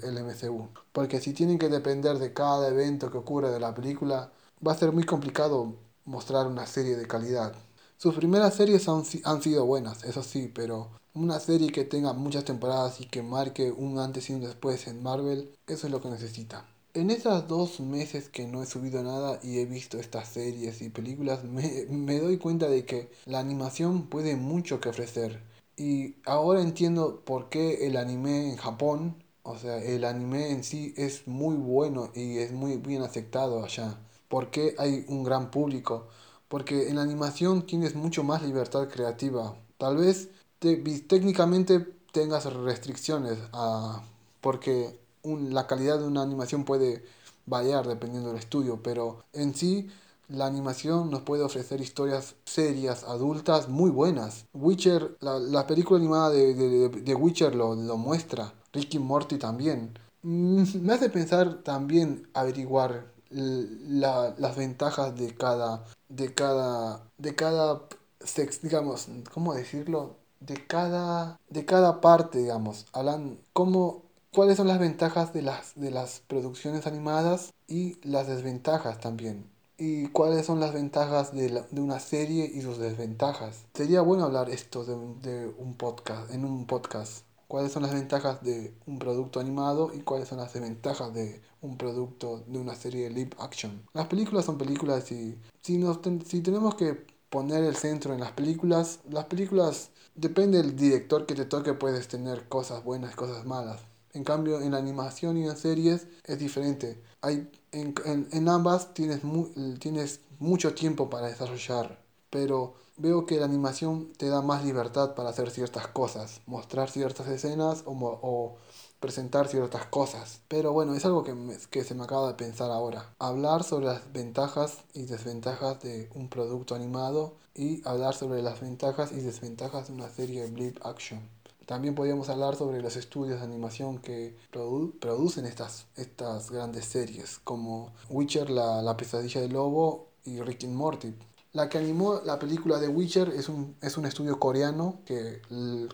de 0.00 0.20
MCU. 0.20 0.68
Porque 0.92 1.20
si 1.20 1.32
tienen 1.32 1.58
que 1.58 1.68
depender 1.68 2.18
de 2.18 2.32
cada 2.34 2.68
evento 2.68 3.10
que 3.10 3.18
ocurre 3.18 3.50
de 3.50 3.60
la 3.60 3.74
película, 3.74 4.32
va 4.66 4.72
a 4.72 4.78
ser 4.78 4.92
muy 4.92 5.04
complicado 5.04 5.76
mostrar 6.04 6.46
una 6.46 6.66
serie 6.66 6.96
de 6.96 7.06
calidad. 7.06 7.54
Sus 7.96 8.14
primeras 8.14 8.54
series 8.54 8.88
han, 8.88 9.04
han 9.24 9.42
sido 9.42 9.66
buenas, 9.66 10.04
eso 10.04 10.22
sí, 10.22 10.50
pero 10.54 10.90
una 11.14 11.40
serie 11.40 11.72
que 11.72 11.84
tenga 11.84 12.12
muchas 12.12 12.44
temporadas 12.44 13.00
y 13.00 13.06
que 13.06 13.22
marque 13.22 13.72
un 13.72 13.98
antes 13.98 14.30
y 14.30 14.34
un 14.34 14.40
después 14.42 14.86
en 14.86 15.02
Marvel, 15.02 15.54
eso 15.66 15.86
es 15.86 15.92
lo 15.92 16.00
que 16.00 16.10
necesita. 16.10 16.69
En 16.94 17.10
esos 17.10 17.46
dos 17.48 17.80
meses 17.80 18.28
que 18.28 18.46
no 18.46 18.62
he 18.62 18.66
subido 18.66 19.02
nada 19.02 19.38
y 19.42 19.58
he 19.58 19.66
visto 19.66 19.98
estas 19.98 20.28
series 20.28 20.82
y 20.82 20.88
películas, 20.88 21.44
me, 21.44 21.86
me 21.88 22.18
doy 22.20 22.38
cuenta 22.38 22.68
de 22.68 22.84
que 22.84 23.10
la 23.26 23.38
animación 23.40 24.06
puede 24.08 24.36
mucho 24.36 24.80
que 24.80 24.88
ofrecer. 24.88 25.42
Y 25.76 26.16
ahora 26.26 26.60
entiendo 26.62 27.22
por 27.24 27.48
qué 27.48 27.86
el 27.86 27.96
anime 27.96 28.50
en 28.50 28.56
Japón, 28.56 29.22
o 29.42 29.56
sea, 29.58 29.78
el 29.82 30.04
anime 30.04 30.50
en 30.50 30.64
sí 30.64 30.92
es 30.96 31.26
muy 31.28 31.56
bueno 31.56 32.10
y 32.14 32.38
es 32.38 32.52
muy 32.52 32.76
bien 32.78 33.02
aceptado 33.02 33.64
allá. 33.64 33.98
¿Por 34.28 34.50
qué 34.50 34.74
hay 34.78 35.04
un 35.08 35.22
gran 35.24 35.50
público? 35.50 36.08
Porque 36.48 36.88
en 36.88 36.96
la 36.96 37.02
animación 37.02 37.66
tienes 37.66 37.94
mucho 37.94 38.24
más 38.24 38.42
libertad 38.42 38.88
creativa. 38.88 39.56
Tal 39.78 39.96
vez 39.96 40.30
te, 40.58 40.76
técnicamente 41.02 41.80
tengas 42.12 42.52
restricciones 42.52 43.38
a, 43.52 44.04
porque 44.40 44.99
la 45.24 45.66
calidad 45.66 45.98
de 45.98 46.06
una 46.06 46.22
animación 46.22 46.64
puede 46.64 47.04
variar 47.46 47.86
dependiendo 47.86 48.30
del 48.30 48.38
estudio, 48.38 48.82
pero 48.82 49.24
en 49.32 49.54
sí 49.54 49.88
la 50.30 50.46
animación 50.46 51.10
nos 51.10 51.22
puede 51.22 51.42
ofrecer 51.42 51.80
historias 51.80 52.36
serias, 52.44 53.04
adultas, 53.04 53.68
muy 53.68 53.90
buenas. 53.90 54.46
Witcher, 54.54 55.16
la, 55.20 55.38
la 55.38 55.66
película 55.66 55.98
animada 55.98 56.30
de, 56.30 56.54
de, 56.54 56.88
de 56.88 57.14
Witcher 57.14 57.54
lo, 57.54 57.74
lo, 57.74 57.96
muestra. 57.96 58.54
Ricky 58.72 59.00
Morty 59.00 59.38
también. 59.38 59.98
Mm, 60.22 60.62
me 60.82 60.92
hace 60.92 61.10
pensar 61.10 61.62
también 61.62 62.28
averiguar 62.34 63.12
la, 63.30 64.34
las 64.38 64.56
ventajas 64.56 65.16
de 65.16 65.34
cada, 65.34 65.84
de 66.08 66.32
cada, 66.34 67.02
de 67.18 67.34
cada 67.34 67.82
sex, 68.20 68.62
digamos, 68.62 69.08
¿cómo 69.32 69.54
decirlo? 69.54 70.16
De 70.40 70.66
cada, 70.66 71.40
de 71.48 71.64
cada 71.64 72.00
parte, 72.00 72.38
digamos. 72.38 72.86
Hablan 72.92 73.38
cómo 73.52 74.02
cuáles 74.32 74.56
son 74.56 74.68
las 74.68 74.78
ventajas 74.78 75.32
de 75.32 75.42
las, 75.42 75.72
de 75.74 75.90
las 75.90 76.20
producciones 76.26 76.86
animadas 76.86 77.52
y 77.68 77.98
las 78.06 78.26
desventajas 78.28 79.00
también. 79.00 79.46
Y 79.76 80.08
cuáles 80.08 80.46
son 80.46 80.60
las 80.60 80.74
ventajas 80.74 81.34
de, 81.34 81.64
de 81.70 81.80
una 81.80 82.00
serie 82.00 82.50
y 82.52 82.60
sus 82.60 82.78
desventajas. 82.78 83.64
Sería 83.74 84.02
bueno 84.02 84.24
hablar 84.24 84.50
esto 84.50 84.84
de, 84.84 84.94
de, 85.28 85.54
un 85.58 85.74
podcast, 85.74 86.30
en 86.32 86.44
un 86.44 86.66
podcast. 86.66 87.24
Cuáles 87.48 87.72
son 87.72 87.82
las 87.82 87.92
ventajas 87.92 88.42
de 88.44 88.74
un 88.86 88.98
producto 88.98 89.40
animado 89.40 89.90
y 89.92 90.00
cuáles 90.00 90.28
son 90.28 90.38
las 90.38 90.52
desventajas 90.52 91.12
de 91.14 91.40
un 91.62 91.76
producto 91.76 92.44
de 92.46 92.58
una 92.58 92.74
serie 92.74 93.04
de 93.04 93.10
live 93.10 93.30
action. 93.40 93.82
Las 93.92 94.06
películas 94.06 94.44
son 94.44 94.58
películas 94.58 95.10
y 95.10 95.36
si, 95.62 95.78
nos 95.78 95.98
si 96.26 96.42
tenemos 96.42 96.76
que 96.76 97.06
poner 97.28 97.64
el 97.64 97.74
centro 97.74 98.12
en 98.12 98.20
las 98.20 98.32
películas, 98.32 99.00
las 99.08 99.24
películas, 99.24 99.90
depende 100.14 100.58
del 100.58 100.76
director 100.76 101.26
que 101.26 101.34
te 101.34 101.44
toque, 101.44 101.72
puedes 101.72 102.06
tener 102.06 102.48
cosas 102.48 102.84
buenas, 102.84 103.16
cosas 103.16 103.46
malas. 103.46 103.80
En 104.12 104.24
cambio, 104.24 104.60
en 104.60 104.72
la 104.72 104.78
animación 104.78 105.36
y 105.36 105.46
en 105.46 105.56
series 105.56 106.06
es 106.24 106.38
diferente. 106.38 107.02
Hay, 107.22 107.50
en, 107.72 107.94
en, 108.04 108.28
en 108.32 108.48
ambas 108.48 108.92
tienes, 108.94 109.24
mu 109.24 109.48
tienes 109.78 110.20
mucho 110.38 110.74
tiempo 110.74 111.08
para 111.10 111.28
desarrollar, 111.28 111.98
pero 112.30 112.74
veo 112.96 113.26
que 113.26 113.38
la 113.38 113.46
animación 113.46 114.12
te 114.16 114.28
da 114.28 114.42
más 114.42 114.64
libertad 114.64 115.14
para 115.14 115.30
hacer 115.30 115.50
ciertas 115.50 115.86
cosas, 115.88 116.40
mostrar 116.46 116.90
ciertas 116.90 117.28
escenas 117.28 117.82
o, 117.86 117.92
o 117.92 118.56
presentar 119.00 119.48
ciertas 119.48 119.86
cosas. 119.86 120.40
Pero 120.48 120.72
bueno, 120.72 120.94
es 120.94 121.04
algo 121.04 121.24
que, 121.24 121.34
me, 121.34 121.56
que 121.70 121.84
se 121.84 121.94
me 121.94 122.04
acaba 122.04 122.28
de 122.28 122.34
pensar 122.34 122.70
ahora. 122.70 123.14
Hablar 123.18 123.64
sobre 123.64 123.86
las 123.86 124.12
ventajas 124.12 124.78
y 124.94 125.02
desventajas 125.04 125.80
de 125.80 126.10
un 126.14 126.28
producto 126.28 126.74
animado 126.74 127.36
y 127.54 127.86
hablar 127.88 128.14
sobre 128.14 128.42
las 128.42 128.60
ventajas 128.60 129.12
y 129.12 129.20
desventajas 129.20 129.88
de 129.88 129.94
una 129.94 130.08
serie 130.10 130.42
de 130.42 130.50
live 130.50 130.78
action. 130.82 131.39
También 131.70 131.94
podríamos 131.94 132.28
hablar 132.28 132.56
sobre 132.56 132.82
los 132.82 132.96
estudios 132.96 133.38
de 133.38 133.44
animación 133.46 133.98
que 133.98 134.36
produ 134.50 134.98
producen 134.98 135.46
estas, 135.46 135.86
estas 135.94 136.50
grandes 136.50 136.84
series, 136.84 137.38
como 137.44 137.92
Witcher, 138.08 138.50
la, 138.50 138.82
la 138.82 138.96
pesadilla 138.96 139.40
del 139.40 139.52
lobo 139.52 140.08
y 140.24 140.40
Rick 140.40 140.64
and 140.64 140.74
Morty. 140.74 141.14
La 141.52 141.68
que 141.68 141.78
animó 141.78 142.22
la 142.24 142.40
película 142.40 142.80
de 142.80 142.88
Witcher 142.88 143.28
es 143.28 143.48
un, 143.48 143.76
es 143.82 143.96
un 143.96 144.04
estudio 144.04 144.40
coreano 144.40 145.02
que, 145.04 145.42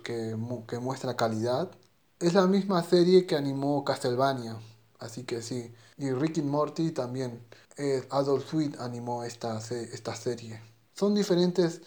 que, 0.03 0.35
muestra 0.81 1.15
calidad. 1.15 1.71
Es 2.21 2.33
la 2.33 2.47
misma 2.47 2.83
serie 2.83 3.27
que 3.27 3.37
animó 3.37 3.85
Castlevania, 3.85 4.57
así 4.99 5.25
que 5.25 5.43
sí. 5.43 5.75
Y 5.99 6.11
Rick 6.11 6.39
and 6.39 6.49
Morty 6.49 6.91
también. 6.93 7.45
Eh, 7.77 8.03
Adult 8.09 8.47
Swim 8.47 8.73
animó 8.79 9.25
esta, 9.25 9.59
esta 9.59 10.17
serie. 10.17 10.59
Son 10.95 11.15
diferentes 11.15 11.83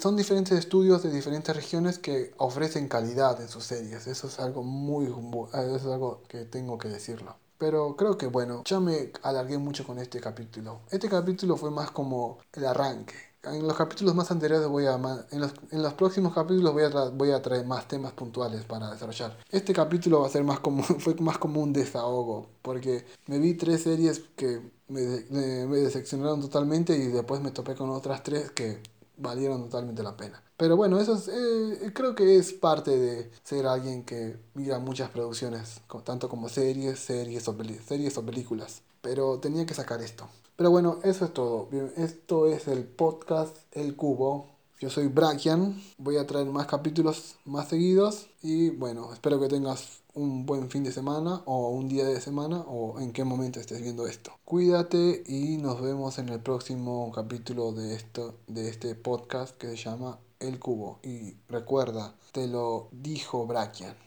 son 0.00 0.16
diferentes 0.16 0.58
estudios 0.58 1.02
de 1.02 1.10
diferentes 1.10 1.54
regiones 1.54 1.98
que 1.98 2.32
ofrecen 2.38 2.88
calidad 2.88 3.40
en 3.40 3.48
sus 3.48 3.64
series. 3.64 4.06
Eso 4.06 4.28
es 4.28 4.38
algo 4.38 4.62
muy... 4.62 5.06
Eso 5.06 5.76
es 5.76 5.84
algo 5.84 6.22
que 6.28 6.44
tengo 6.44 6.78
que 6.78 6.88
decirlo. 6.88 7.36
Pero 7.58 7.96
creo 7.96 8.18
que 8.18 8.26
bueno, 8.26 8.62
ya 8.64 8.80
me 8.80 9.12
alargué 9.22 9.58
mucho 9.58 9.86
con 9.86 9.98
este 9.98 10.20
capítulo. 10.20 10.80
Este 10.90 11.08
capítulo 11.08 11.56
fue 11.56 11.70
más 11.70 11.90
como 11.90 12.38
el 12.52 12.66
arranque. 12.66 13.14
En 13.44 13.66
los 13.66 13.76
capítulos 13.76 14.14
más 14.14 14.30
anteriores 14.30 14.66
voy 14.66 14.86
a... 14.86 14.94
En 15.30 15.40
los, 15.40 15.52
en 15.70 15.82
los 15.82 15.94
próximos 15.94 16.34
capítulos 16.34 16.72
voy 16.72 16.84
a, 16.84 16.88
voy 17.10 17.30
a 17.30 17.42
traer 17.42 17.64
más 17.64 17.86
temas 17.86 18.12
puntuales 18.12 18.64
para 18.64 18.90
desarrollar. 18.90 19.36
Este 19.50 19.72
capítulo 19.72 20.20
va 20.20 20.26
a 20.26 20.30
ser 20.30 20.42
más 20.42 20.60
como... 20.60 20.82
Fue 20.98 21.14
más 21.16 21.38
como 21.38 21.60
un 21.60 21.72
desahogo. 21.72 22.48
Porque 22.62 23.04
me 23.26 23.38
vi 23.38 23.54
tres 23.54 23.82
series 23.82 24.20
que 24.36 24.60
me, 24.88 25.02
me, 25.30 25.66
me 25.66 25.78
decepcionaron 25.78 26.40
totalmente 26.40 26.96
y 26.96 27.08
después 27.08 27.40
me 27.40 27.50
topé 27.50 27.74
con 27.74 27.90
otras 27.90 28.22
tres 28.22 28.50
que 28.50 28.80
valieron 29.16 29.64
totalmente 29.64 30.02
la 30.02 30.16
pena. 30.16 30.42
Pero 30.56 30.76
bueno, 30.76 30.98
eso 30.98 31.14
es, 31.14 31.28
eh, 31.28 31.92
creo 31.92 32.14
que 32.14 32.36
es 32.36 32.52
parte 32.52 32.96
de 32.96 33.30
ser 33.42 33.66
alguien 33.66 34.04
que 34.04 34.36
mira 34.54 34.78
muchas 34.78 35.10
producciones, 35.10 35.80
tanto 36.04 36.28
como 36.28 36.48
series, 36.48 36.98
series 36.98 37.46
o, 37.48 37.56
series 37.86 38.16
o 38.16 38.24
películas. 38.24 38.82
Pero 39.02 39.38
tenía 39.38 39.66
que 39.66 39.74
sacar 39.74 40.00
esto. 40.00 40.26
Pero 40.56 40.70
bueno, 40.70 40.98
eso 41.02 41.26
es 41.26 41.34
todo. 41.34 41.68
esto 41.96 42.46
es 42.46 42.66
el 42.68 42.84
podcast 42.84 43.56
El 43.72 43.94
Cubo. 43.94 44.48
Yo 44.80 44.90
soy 44.90 45.08
Brakian. 45.08 45.80
Voy 45.98 46.16
a 46.16 46.26
traer 46.26 46.46
más 46.46 46.66
capítulos 46.66 47.36
más 47.44 47.68
seguidos. 47.68 48.28
Y 48.42 48.70
bueno, 48.70 49.12
espero 49.12 49.38
que 49.38 49.48
tengas 49.48 50.00
un 50.16 50.46
buen 50.46 50.70
fin 50.70 50.82
de 50.82 50.92
semana 50.92 51.42
o 51.44 51.68
un 51.68 51.88
día 51.88 52.04
de 52.06 52.20
semana 52.20 52.60
o 52.60 52.98
en 53.00 53.12
qué 53.12 53.22
momento 53.22 53.60
estés 53.60 53.82
viendo 53.82 54.06
esto. 54.06 54.32
Cuídate 54.44 55.22
y 55.26 55.58
nos 55.58 55.80
vemos 55.80 56.18
en 56.18 56.30
el 56.30 56.40
próximo 56.40 57.12
capítulo 57.14 57.72
de, 57.72 57.94
esto, 57.94 58.34
de 58.46 58.68
este 58.68 58.94
podcast 58.94 59.56
que 59.56 59.68
se 59.68 59.76
llama 59.76 60.18
El 60.40 60.58
Cubo. 60.58 60.98
Y 61.02 61.34
recuerda, 61.48 62.14
te 62.32 62.46
lo 62.46 62.88
dijo 62.92 63.46
Brakian. 63.46 64.05